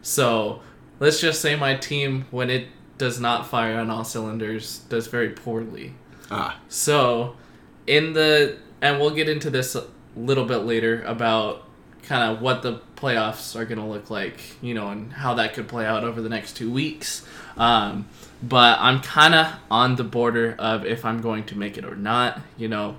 [0.00, 0.62] So
[0.98, 2.68] let's just say my team, when it
[2.98, 5.94] does not fire on all cylinders, does very poorly.
[6.32, 7.36] Ah, So,
[7.86, 9.84] in the and we'll get into this a
[10.16, 11.64] little bit later about
[12.02, 15.54] kind of what the playoffs are going to look like, you know, and how that
[15.54, 17.24] could play out over the next two weeks.
[17.56, 18.08] Um,
[18.42, 21.94] but I'm kind of on the border of if I'm going to make it or
[21.94, 22.40] not.
[22.56, 22.96] You know,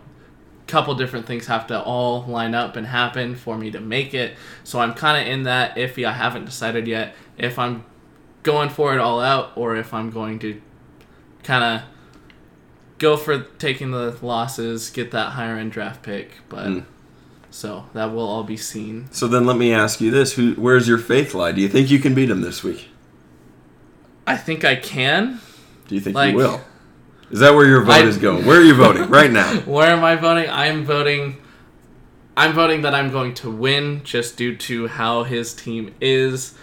[0.61, 4.13] a couple different things have to all line up and happen for me to make
[4.13, 4.35] it.
[4.63, 6.05] So I'm kind of in that iffy.
[6.05, 7.83] I haven't decided yet if I'm
[8.43, 10.61] going for it all out or if I'm going to
[11.43, 11.92] kind of
[13.03, 16.31] go for taking the losses, get that higher end draft pick.
[16.49, 16.83] But Mm.
[17.51, 19.07] so that will all be seen.
[19.11, 21.51] so then let me ask you this: Who, where's your faith lie?
[21.51, 22.89] Do you think you can beat him this week?
[24.25, 25.39] I think I can.
[25.87, 26.61] Do you think Like- you will?
[27.31, 28.45] Is that where your vote I- is going?
[28.45, 29.53] Where are you voting right now?
[29.65, 30.49] Where am I voting?
[30.49, 31.37] I'm voting.
[32.37, 36.53] I'm voting that I'm going to win just due to how his team is.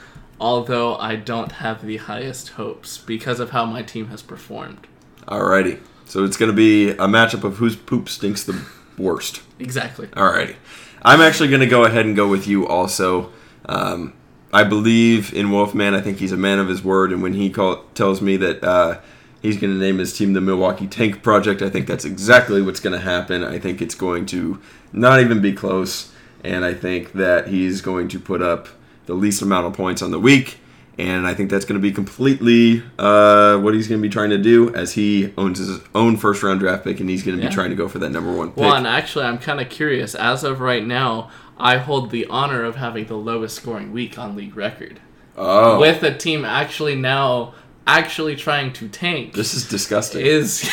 [0.40, 4.86] Although I don't have the highest hopes because of how my team has performed.
[5.28, 5.78] Alrighty.
[6.10, 8.60] So it's going to be a matchup of whose poop stinks the
[8.98, 9.42] worst.
[9.60, 10.08] Exactly.
[10.08, 10.56] Alrighty.
[11.02, 13.30] I'm actually going to go ahead and go with you also.
[13.66, 14.14] Um,
[14.52, 15.94] I believe in Wolfman.
[15.94, 17.12] I think he's a man of his word.
[17.12, 19.00] And when he call, tells me that uh,
[19.40, 22.80] he's going to name his team the Milwaukee Tank Project, I think that's exactly what's
[22.80, 23.44] going to happen.
[23.44, 24.60] I think it's going to
[24.92, 26.12] not even be close.
[26.42, 28.66] And I think that he's going to put up
[29.06, 30.58] the least amount of points on the week.
[31.00, 34.28] And I think that's going to be completely uh, what he's going to be trying
[34.30, 37.42] to do as he owns his own first round draft pick and he's going to
[37.42, 37.48] Yeah.
[37.48, 38.58] be trying to go for that number one pick.
[38.58, 40.14] Well, and actually, I'm kind of curious.
[40.14, 44.36] As of right now, I hold the honor of having the lowest scoring week on
[44.36, 45.00] league record.
[45.38, 45.80] oh.
[45.80, 47.54] With a team actually now
[47.86, 49.32] actually trying to tank.
[49.32, 50.24] This is disgusting.
[50.24, 50.64] is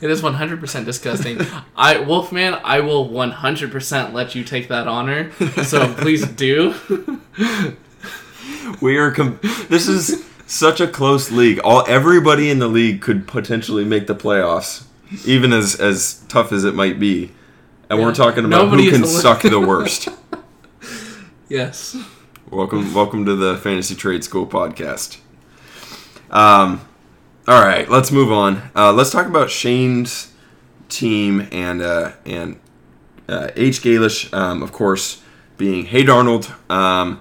[0.00, 1.40] it is 100% disgusting.
[1.76, 5.32] I Wolfman, I will 100% let you take that honor.
[5.64, 6.74] So please do.
[8.80, 9.10] we are.
[9.10, 11.58] Com- this is such a close league.
[11.60, 14.84] All everybody in the league could potentially make the playoffs,
[15.24, 17.32] even as as tough as it might be.
[17.88, 20.08] And we're talking about Nobody who can the- suck the worst.
[21.48, 21.96] yes.
[22.50, 25.18] welcome, welcome to the Fantasy Trade School podcast.
[26.30, 26.80] Um,
[27.46, 28.70] all right, let's move on.
[28.74, 30.32] Uh, let's talk about Shane's
[30.88, 32.58] team and uh, and
[33.28, 33.82] uh, H.
[33.82, 35.22] Galish, um, of course,
[35.56, 36.50] being Hey Darnold.
[36.70, 37.20] Um,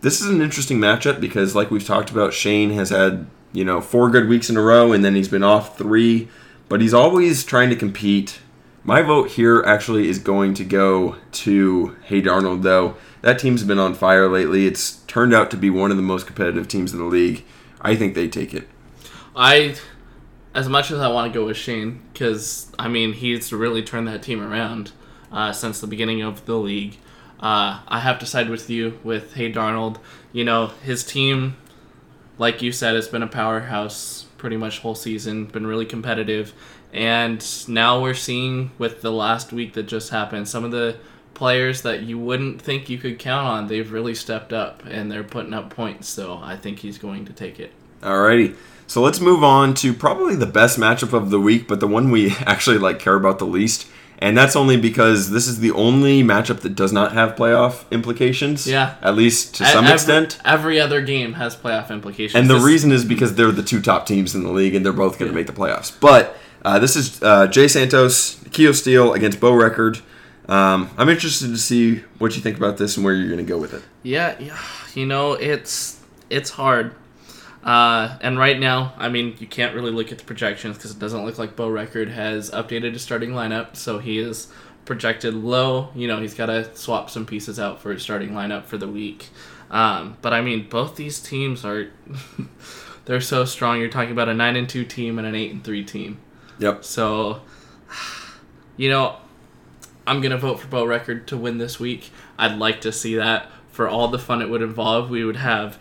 [0.00, 3.80] this is an interesting matchup because, like we've talked about, Shane has had you know
[3.80, 6.28] four good weeks in a row, and then he's been off three,
[6.68, 8.40] but he's always trying to compete.
[8.84, 12.96] My vote here actually is going to go to Hey Darnold, though.
[13.20, 14.66] That team's been on fire lately.
[14.66, 17.44] It's turned out to be one of the most competitive teams in the league.
[17.80, 18.68] I think they take it.
[19.34, 19.74] I,
[20.54, 24.08] as much as I want to go with Shane, because I mean he's really turned
[24.08, 24.92] that team around
[25.32, 26.96] uh, since the beginning of the league.
[27.40, 29.98] Uh, I have to side with you with Hey Darnold.
[30.32, 31.56] You know his team,
[32.36, 35.46] like you said, has been a powerhouse pretty much whole season.
[35.46, 36.52] Been really competitive,
[36.92, 40.96] and now we're seeing with the last week that just happened, some of the
[41.38, 45.22] players that you wouldn't think you could count on, they've really stepped up and they're
[45.22, 46.08] putting up points.
[46.08, 47.72] So I think he's going to take it.
[48.02, 48.56] Alrighty.
[48.88, 52.10] So let's move on to probably the best matchup of the week, but the one
[52.10, 53.86] we actually like care about the least.
[54.20, 58.66] And that's only because this is the only matchup that does not have playoff implications.
[58.66, 58.96] Yeah.
[59.00, 60.38] At least to some every, extent.
[60.44, 62.34] Every other game has playoff implications.
[62.34, 64.92] And the reason is because they're the two top teams in the league and they're
[64.92, 65.98] both going to make the playoffs.
[66.00, 70.00] But uh, this is uh, Jay Santos, Keo Steele against Bo Record.
[70.48, 73.44] Um, I'm interested to see what you think about this and where you're going to
[73.44, 73.82] go with it.
[74.02, 74.58] Yeah, yeah,
[74.94, 76.00] you know it's
[76.30, 76.94] it's hard.
[77.62, 80.98] Uh, and right now, I mean, you can't really look at the projections because it
[80.98, 84.48] doesn't look like Bo Record has updated his starting lineup, so he is
[84.84, 85.90] projected low.
[85.94, 88.88] You know, he's got to swap some pieces out for his starting lineup for the
[88.88, 89.28] week.
[89.70, 91.90] Um, but I mean, both these teams are
[93.04, 93.80] they're so strong.
[93.80, 96.18] You're talking about a nine and two team and an eight and three team.
[96.58, 96.84] Yep.
[96.84, 97.42] So,
[98.76, 99.16] you know,
[100.06, 102.10] I'm gonna vote for Bo Record to win this week.
[102.38, 105.10] I'd like to see that for all the fun it would involve.
[105.10, 105.78] We would have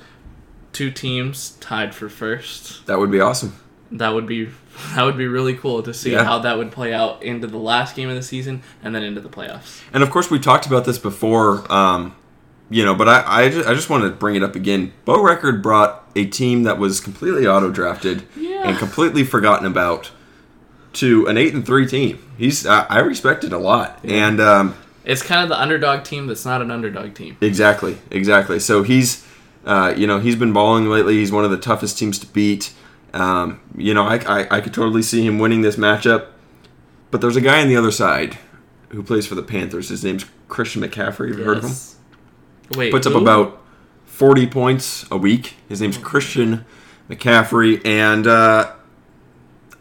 [0.78, 2.86] two teams tied for first.
[2.86, 3.54] That would be awesome.
[3.92, 4.50] That would be
[4.96, 6.24] that would be really cool to see Yeah.
[6.24, 9.22] how that would play out into the last game of the season and then into
[9.22, 9.82] the playoffs.
[9.92, 12.16] And of course, we talked about this before, um,
[12.70, 14.94] you know, but I, I, just, I just want to bring it up again.
[15.06, 18.68] Bo Record brought a team that was completely auto drafted Yeah.
[18.70, 20.12] and completely forgotten about
[20.94, 22.20] to an 8 and 3 team.
[22.38, 24.00] He's I, I respect it a lot.
[24.04, 27.38] And um, It's kind of the underdog team that's not an underdog team.
[27.42, 28.60] exactly, exactly.
[28.60, 29.26] So he's,
[29.67, 31.15] uh, you know, he's been balling lately.
[31.15, 32.73] He's one of the toughest teams to beat.
[33.13, 36.27] Um, you know, I, I, I could totally see him winning this matchup.
[37.12, 38.38] But there's a guy on the other side
[38.89, 39.89] who plays for the Panthers.
[39.89, 41.30] His name's Christian McCaffrey.
[41.30, 41.71] Have you heard of him?
[42.75, 43.62] Wait, puts up about
[44.06, 45.56] 40 points a week.
[45.67, 46.65] His name's Christian
[47.10, 48.73] McCaffrey, and uh,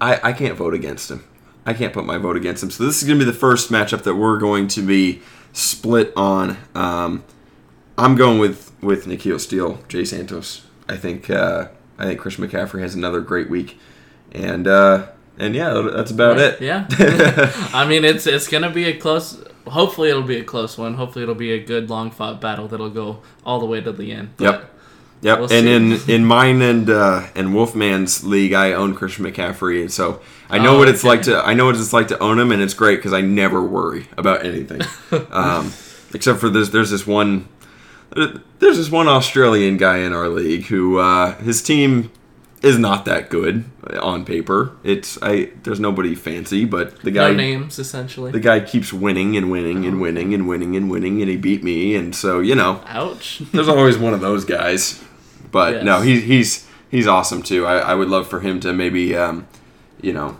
[0.00, 1.24] I, I can't vote against him.
[1.64, 2.70] I can't put my vote against him.
[2.70, 5.20] So this is going to be the first matchup that we're going to be
[5.52, 6.56] split on.
[6.74, 7.24] Um,
[7.98, 10.62] I'm going with with Nikhil Steele, Jay Santos.
[10.88, 11.68] I think uh,
[11.98, 13.78] I think Christian McCaffrey has another great week,
[14.32, 16.60] and uh, and yeah, that's about it.
[16.60, 16.86] Yeah.
[17.74, 19.42] I mean, it's it's gonna be a close.
[19.66, 20.94] Hopefully, it'll be a close one.
[20.94, 24.12] Hopefully, it'll be a good, long fought battle that'll go all the way to the
[24.12, 24.30] end.
[24.38, 24.72] Yep.
[25.22, 29.80] Yep, We'll and in in mine and uh, and Wolfman's league, I own Christian McCaffrey,
[29.80, 30.20] and so
[30.50, 31.08] I know Oh, what it's okay.
[31.08, 33.22] like to I know what it's like to own him, and it's great because I
[33.22, 34.82] never worry about anything,
[35.32, 35.72] um,
[36.14, 37.48] except for there's there's this one
[38.14, 42.10] there's this one Australian guy in our league who uh, his team
[42.62, 43.64] is not that good
[44.00, 44.76] on paper.
[44.82, 48.32] It's I there's nobody fancy, but the guy No names, essentially.
[48.32, 51.62] the guy keeps winning and winning and winning and winning and winning, and he beat
[51.62, 53.42] me, and so you know Ouch.
[53.52, 55.02] there's always one of those guys.
[55.52, 55.84] But Yes.
[55.84, 57.66] no, he, he's he's awesome too.
[57.66, 59.46] I, I would love for him to maybe, um,
[60.00, 60.38] you know,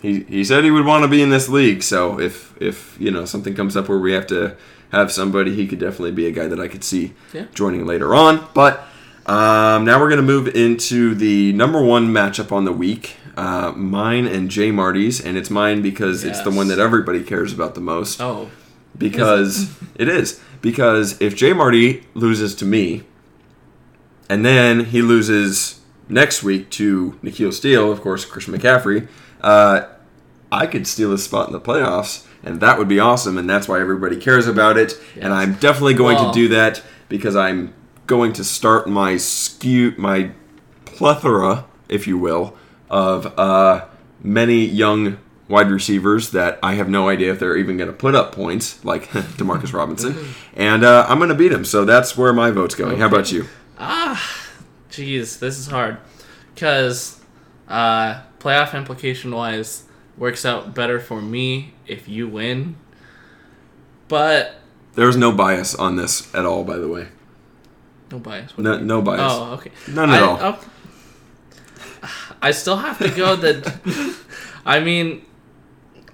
[0.00, 1.82] he, he said he would want to be in this league.
[1.82, 4.56] So if if you know something comes up where we have to
[4.92, 7.46] have somebody, he could definitely be a guy that I could see Yeah.
[7.54, 8.46] joining later on.
[8.54, 8.86] But
[9.26, 13.16] um, now we're gonna move into the number one matchup on the week.
[13.36, 17.52] Uh, mine and Jay Marty's, and it's mine because it's the one that everybody cares
[17.52, 18.48] about the most Oh,
[18.96, 23.02] because it is because if Jay Marty loses to me,
[24.28, 29.06] and then he loses next week to Nikhil Steele, of course, Christian McCaffrey,
[29.42, 29.82] uh,
[30.50, 33.68] I could steal his spot in the playoffs, and that would be awesome, and that's
[33.68, 34.94] why everybody cares about it.
[35.20, 37.74] And I'm definitely going Well- to do that because I'm
[38.06, 40.30] going to start my skew, my
[40.84, 42.56] plethora, if you will,
[42.88, 43.84] of uh,
[44.22, 45.18] many young
[45.48, 48.84] wide receivers that I have no idea if they're even going to put up points,
[48.84, 50.16] like Demarcus Robinson,
[50.56, 51.64] and uh, I'm going to beat him.
[51.64, 52.98] So that's where my vote's going.
[52.98, 53.46] How about you?
[53.78, 54.20] Ah,
[54.90, 55.98] jeez, this is hard.
[56.54, 57.20] Because
[57.68, 59.84] uh, playoff implication wise,
[60.16, 62.76] works out better for me if you win.
[64.08, 64.60] But
[64.94, 67.08] There's no bias on this at all, by the way.
[68.10, 68.56] no bias.
[68.56, 69.20] No, no bias.
[69.22, 69.70] Oh, okay.
[69.88, 70.58] None at I, all.
[72.40, 74.16] I still have to go that.
[74.66, 75.24] I mean,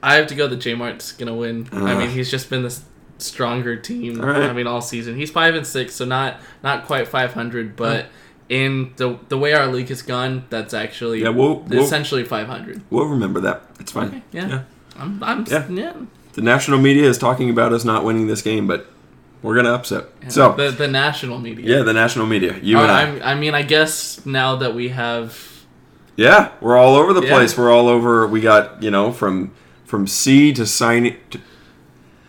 [0.02, 1.68] I have to go that J Mart's gonna win.
[1.72, 2.84] I mean, he's just been this
[3.18, 4.20] stronger team.
[4.20, 4.42] Right.
[4.42, 5.16] I mean, all season.
[5.16, 8.06] He's five and six, so not not quite five hundred, but
[8.60, 12.46] in the the way our league has gone, that's actually Yeah, we'll- we'll- essentially five
[12.54, 12.76] hundred.
[12.90, 13.58] We'll remember that.
[13.80, 14.08] It's fine.
[14.08, 14.62] Okay, yeah.
[15.00, 15.64] I'm, I'm Yeah.
[15.70, 15.92] yeah.
[16.34, 18.80] The national media is talking about us not winning this game, but
[19.42, 20.04] we're gonna upset.
[20.28, 21.64] So the the national media.
[21.78, 22.54] yeah, the national media.
[22.62, 23.00] You Uh, and I.
[23.02, 25.28] I'm- I mean, I guess now that we have
[26.16, 27.34] Yeah, we're all over the Yeah.
[27.34, 27.56] place.
[27.56, 28.26] We're all over.
[28.34, 29.50] We got you know from
[29.86, 31.16] from sea to signing.
[31.30, 31.38] To,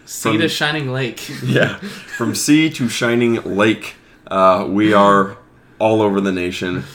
[0.06, 1.22] Sea From- to Shining Lake.
[1.58, 1.76] yeah,
[2.18, 3.96] from sea to shining lake.
[4.28, 5.38] Uh, we are
[5.84, 6.86] all over the nation.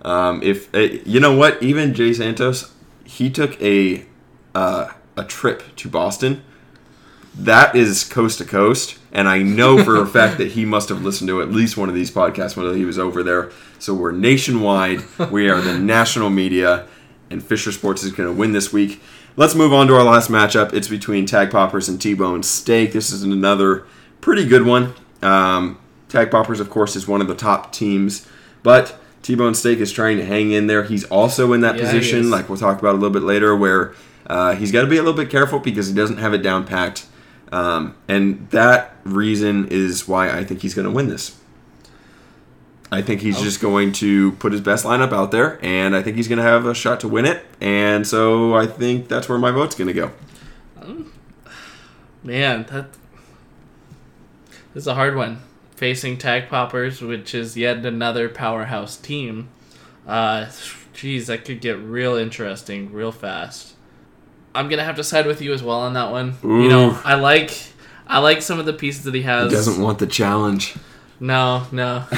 [0.00, 2.72] Um, if uh, you know what, even Jay Santos,
[3.04, 4.06] he took a
[4.54, 6.42] uh, a trip to Boston.
[7.36, 11.02] That is coast to coast, and I know for a fact that he must have
[11.02, 13.52] listened to at least one of these podcasts when he was over there.
[13.78, 15.02] So we're nationwide.
[15.30, 16.88] We are the national media,
[17.30, 19.00] and Fisher Sports is going to win this week.
[19.36, 20.72] Let's move on to our last matchup.
[20.72, 22.92] It's between Tag Poppers and T-Bone Steak.
[22.92, 23.84] This is another
[24.20, 24.94] pretty good one.
[25.22, 25.78] Um,
[26.08, 28.26] Tag Poppers, of course, is one of the top teams,
[28.62, 30.84] but T-Bone Steak is trying to hang in there.
[30.84, 33.94] He's also in that Yeah, position, like we'll talk about a little bit later, where
[34.26, 36.66] uh, he's got to be a little bit careful because he doesn't have it down
[36.66, 37.06] packed.
[37.50, 41.38] Um, and that reason is why I think he's going to win this.
[42.90, 46.16] I think he's just going to put his best lineup out there, and I think
[46.16, 47.44] he's going to have a shot to win it.
[47.60, 50.10] And so I think that's where my vote's going to go.
[52.22, 52.86] Man, that
[54.74, 55.42] this is a hard one.
[55.78, 59.48] Facing Tag Poppers, which is yet another powerhouse team.
[60.08, 60.50] Uh,
[60.92, 63.74] geez, that could get real interesting real fast.
[64.56, 66.34] I'm gonna have to side with you as well on that one.
[66.42, 67.52] You know, I like
[68.08, 69.52] I like some of the pieces that he has.
[69.52, 70.74] He doesn't want the challenge.
[71.20, 72.04] No, no.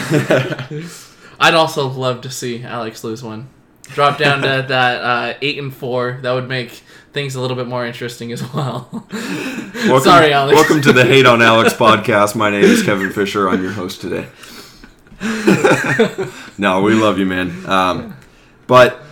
[1.38, 3.50] I'd also love to see Alex lose one.
[3.82, 6.18] Drop down to that uh, eight and four.
[6.22, 6.82] That would make
[7.12, 8.88] things a little bit more interesting as well.
[9.12, 10.54] Welcome, Sorry, Alex.
[10.54, 12.36] Welcome to the Hate on Alex podcast.
[12.36, 13.48] My name is Kevin Fisher.
[13.48, 14.28] I'm your host today.
[16.58, 17.66] no, we love you, man.
[17.66, 18.16] Um,
[18.66, 19.02] but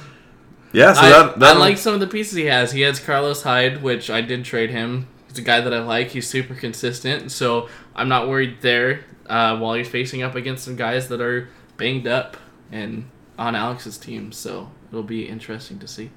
[0.73, 2.73] yeah, so I, that, I that like some of the pieces he has.
[2.73, 5.09] He has Carlos Hyde, which I did trade him.
[5.29, 6.09] He's a guy that I like.
[6.09, 9.05] He's super consistent, so I'm not worried there.
[9.27, 12.39] Uh, while he's facing up against some guys that are banged up
[12.73, 16.11] and on Alex's team, so it'll be interesting to see.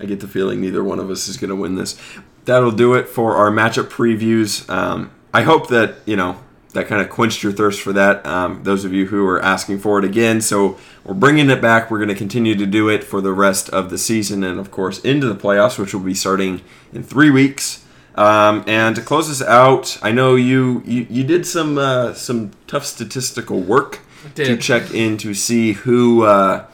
[0.00, 2.00] I get the feeling neither one of us is going to win this.
[2.44, 4.68] That'll do it for our matchup previews.
[4.70, 6.38] Um, I hope that you know
[6.72, 8.24] that kind of quenched your thirst for that.
[8.26, 11.90] Um, those of you who are asking for it again, so we're bringing it back.
[11.90, 14.70] We're going to continue to do it for the rest of the season, and of
[14.70, 17.84] course into the playoffs, which will be starting in three weeks.
[18.14, 22.50] Um, and to close us out, I know you you, you did some uh, some
[22.66, 24.00] tough statistical work
[24.34, 26.66] to check in to see who uh,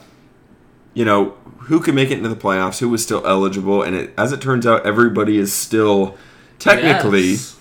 [0.95, 4.13] you know who could make it into the playoffs, who was still eligible, and it,
[4.17, 6.15] as it turns out, everybody is still
[6.59, 7.55] technically Yes.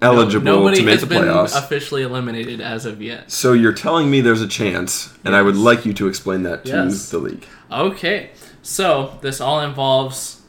[0.00, 1.56] eligible No- to make has the been playoffs.
[1.56, 3.30] officially eliminated as of yet.
[3.30, 6.64] so you're telling me there's a chance, and I would like you to explain that
[6.66, 7.10] to Yes.
[7.10, 7.46] the league.
[7.70, 8.30] Okay,
[8.62, 10.40] so this all involves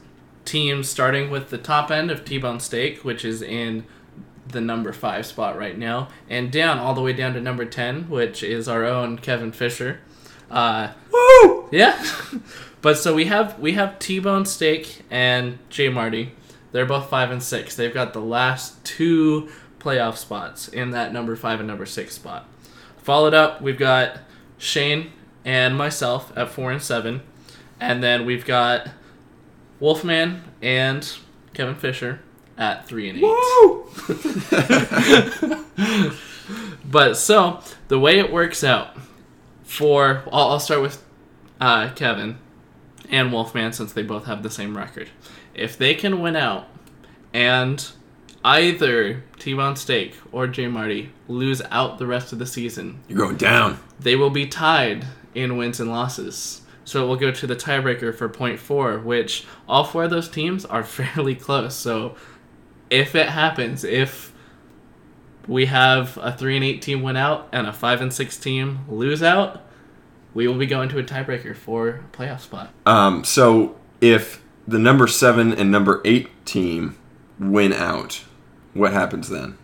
[0.44, 3.84] teams starting with the top end of T-Bone Steak, which is in
[4.50, 8.04] the number five spot right now, and down all the way down to number ten,
[8.10, 10.00] which is our own Kevin Fisher.
[10.54, 11.68] Uh, Woo!
[11.72, 12.02] yeah,
[12.80, 16.32] but so we have we have T-Bone Steak and Jay Marty.
[16.70, 17.74] They're both five and six.
[17.76, 19.50] They've got the last two
[19.80, 22.48] playoff spots in that number five and number six spot.
[22.98, 24.18] Followed up, we've got
[24.56, 25.12] Shane
[25.44, 27.22] and myself at four and seven,
[27.80, 28.88] and then we've got
[29.80, 31.16] Wolfman and
[31.52, 32.20] Kevin Fisher
[32.56, 33.24] at three and eight.
[33.24, 33.90] Woo!
[36.84, 38.96] But so the way it works out
[39.64, 41.02] for I'll, I'll start with
[41.60, 42.38] uh, Kevin
[43.10, 45.10] and Wolfman since they both have the same record.
[45.54, 46.68] If they can win out
[47.32, 47.86] and
[48.44, 53.36] either T-Bone Steak or J Marty lose out the rest of the season, You're going
[53.36, 53.78] down.
[54.00, 56.60] they will be tied in wins and losses.
[56.86, 60.28] So it will go to the tiebreaker for point four, which all four of those
[60.28, 61.74] teams are fairly close.
[61.74, 62.16] So
[62.90, 64.33] if it happens, if
[65.46, 68.80] we have a three and eight team win out and a five and six team
[68.88, 69.62] lose out,
[70.32, 72.72] we will be going to a tiebreaker for a playoff spot.
[72.86, 76.96] Um, so if the number seven and number eight team
[77.38, 78.24] win out,
[78.72, 79.56] what happens then?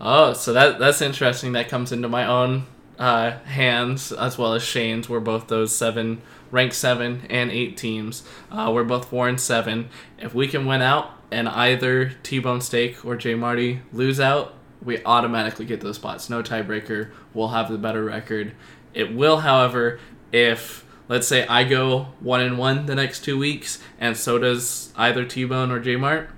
[0.00, 1.52] Oh, so that that's interesting.
[1.52, 2.66] That comes into my own
[2.98, 5.08] uh, hands as well as Shane's.
[5.08, 6.20] We're both those seven,
[6.50, 8.24] rank seven and eight teams.
[8.50, 9.88] Uh, we're both four and seven.
[10.18, 14.54] If we can win out and either T Bone Steak or J Marty lose out,
[14.84, 16.28] we automatically get those spots.
[16.30, 17.10] No tiebreaker.
[17.34, 18.52] We'll have the better record.
[18.94, 19.98] It will, however,
[20.32, 24.92] if let's say I go one and one the next two weeks, and so does
[24.96, 26.30] either T Bone or J Mart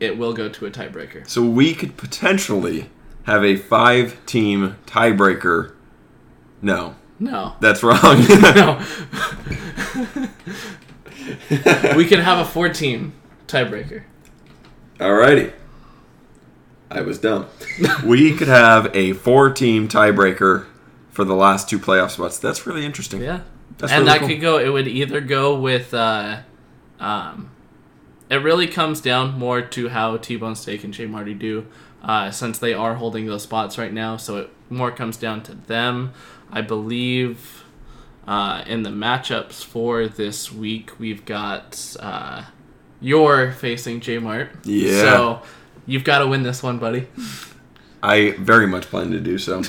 [0.00, 1.28] it will go to a tiebreaker.
[1.28, 2.88] So we could potentially
[3.24, 5.74] have a five-team tiebreaker.
[6.62, 7.54] No, No.
[7.60, 8.00] that's wrong.
[8.56, 8.82] No.
[11.96, 13.12] we can have a four team
[13.46, 14.04] tiebreaker.
[14.98, 15.52] Alrighty.
[16.90, 17.46] I was dumb.
[18.04, 20.66] we could have a four-team tiebreaker
[21.10, 22.38] for the last two playoff spots.
[22.38, 23.22] That's really interesting.
[23.22, 23.42] Yeah.
[23.78, 24.28] That's and really that cool.
[24.28, 26.40] could go it would either go with uh
[26.98, 27.50] um
[28.30, 31.66] it really comes down more to how T-Bone Steak and Jay Marty do,
[32.00, 34.16] uh, since they are holding those spots right now.
[34.16, 36.12] So it more comes down to them.
[36.48, 37.64] I believe
[38.28, 42.44] uh, in the matchups for this week, we've got uh,
[43.00, 44.50] you're facing J Mart.
[44.64, 45.00] Yeah.
[45.00, 45.42] So
[45.90, 47.06] you've got to win this one, buddy.
[48.02, 49.62] I very much plan to do so.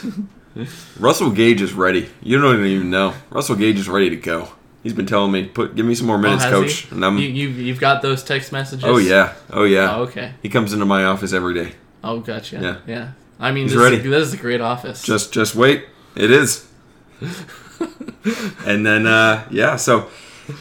[0.99, 2.09] Russell Gage is ready.
[2.21, 3.13] You don't even know.
[3.29, 4.49] Russell Gage is ready to go.
[4.83, 6.95] He's been telling me, "Put, give me some more minutes, Oh, coach." he?
[6.95, 8.83] And I'm, you, you you've got those text messages.
[8.85, 9.95] oh yeah, oh yeah.
[9.95, 10.33] Oh, okay.
[10.41, 11.73] He comes into my office every day.
[12.03, 12.57] Oh, gotcha.
[12.59, 12.77] Yeah.
[12.87, 13.11] Yeah.
[13.39, 13.97] I mean, He's this, ready.
[13.97, 15.03] Is, this is a great office.
[15.03, 15.85] Just, just wait.
[16.15, 16.67] It is.
[18.65, 19.75] and then, uh, yeah.
[19.75, 20.09] So,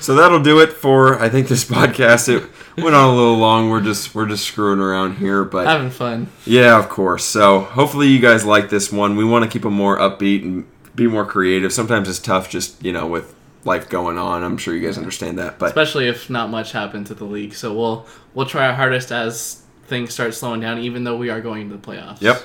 [0.01, 2.29] so that'll do it for I think this podcast.
[2.29, 2.49] It
[2.83, 3.71] went on a little long.
[3.71, 6.29] We're just, we're just screwing around here, but having fun.
[6.47, 7.25] Yeah, of course.
[7.25, 9.17] So hopefully you guys like this one.
[9.17, 11.73] We want to keep them more upbeat and be more creative.
[11.73, 13.35] Sometimes it's tough, just you know, with
[13.65, 14.43] life going on.
[14.43, 15.59] I'm sure you guys understand that.
[15.59, 17.55] But especially if not much happens at the league.
[17.55, 21.41] So we'll we'll try our hardest as things start slowing down, even though we are
[21.41, 22.21] going to the playoffs.
[22.21, 22.43] Yep.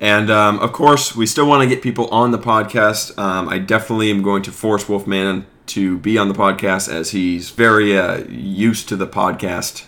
[0.00, 3.16] And um, of course, we still want to get people on the podcast.
[3.18, 7.50] Um, I definitely am going to force Wolfman to be on the podcast as he's
[7.50, 9.84] very uh, used to the podcast,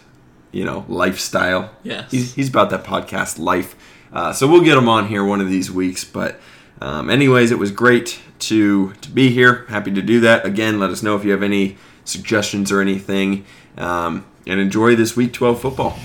[0.53, 1.71] you know, lifestyle.
[1.83, 2.11] Yes.
[2.11, 3.75] He's, he's about that podcast life.
[4.13, 6.05] Uh, so we'll get him on here one of these weeks.
[6.05, 6.41] But,
[6.81, 9.67] um, anyways, it was great to to be here.
[9.69, 10.45] Happy to do that.
[10.45, 13.45] Again, let us know if you have any suggestions or anything.
[13.77, 15.99] Um, and enjoy this week 12 football.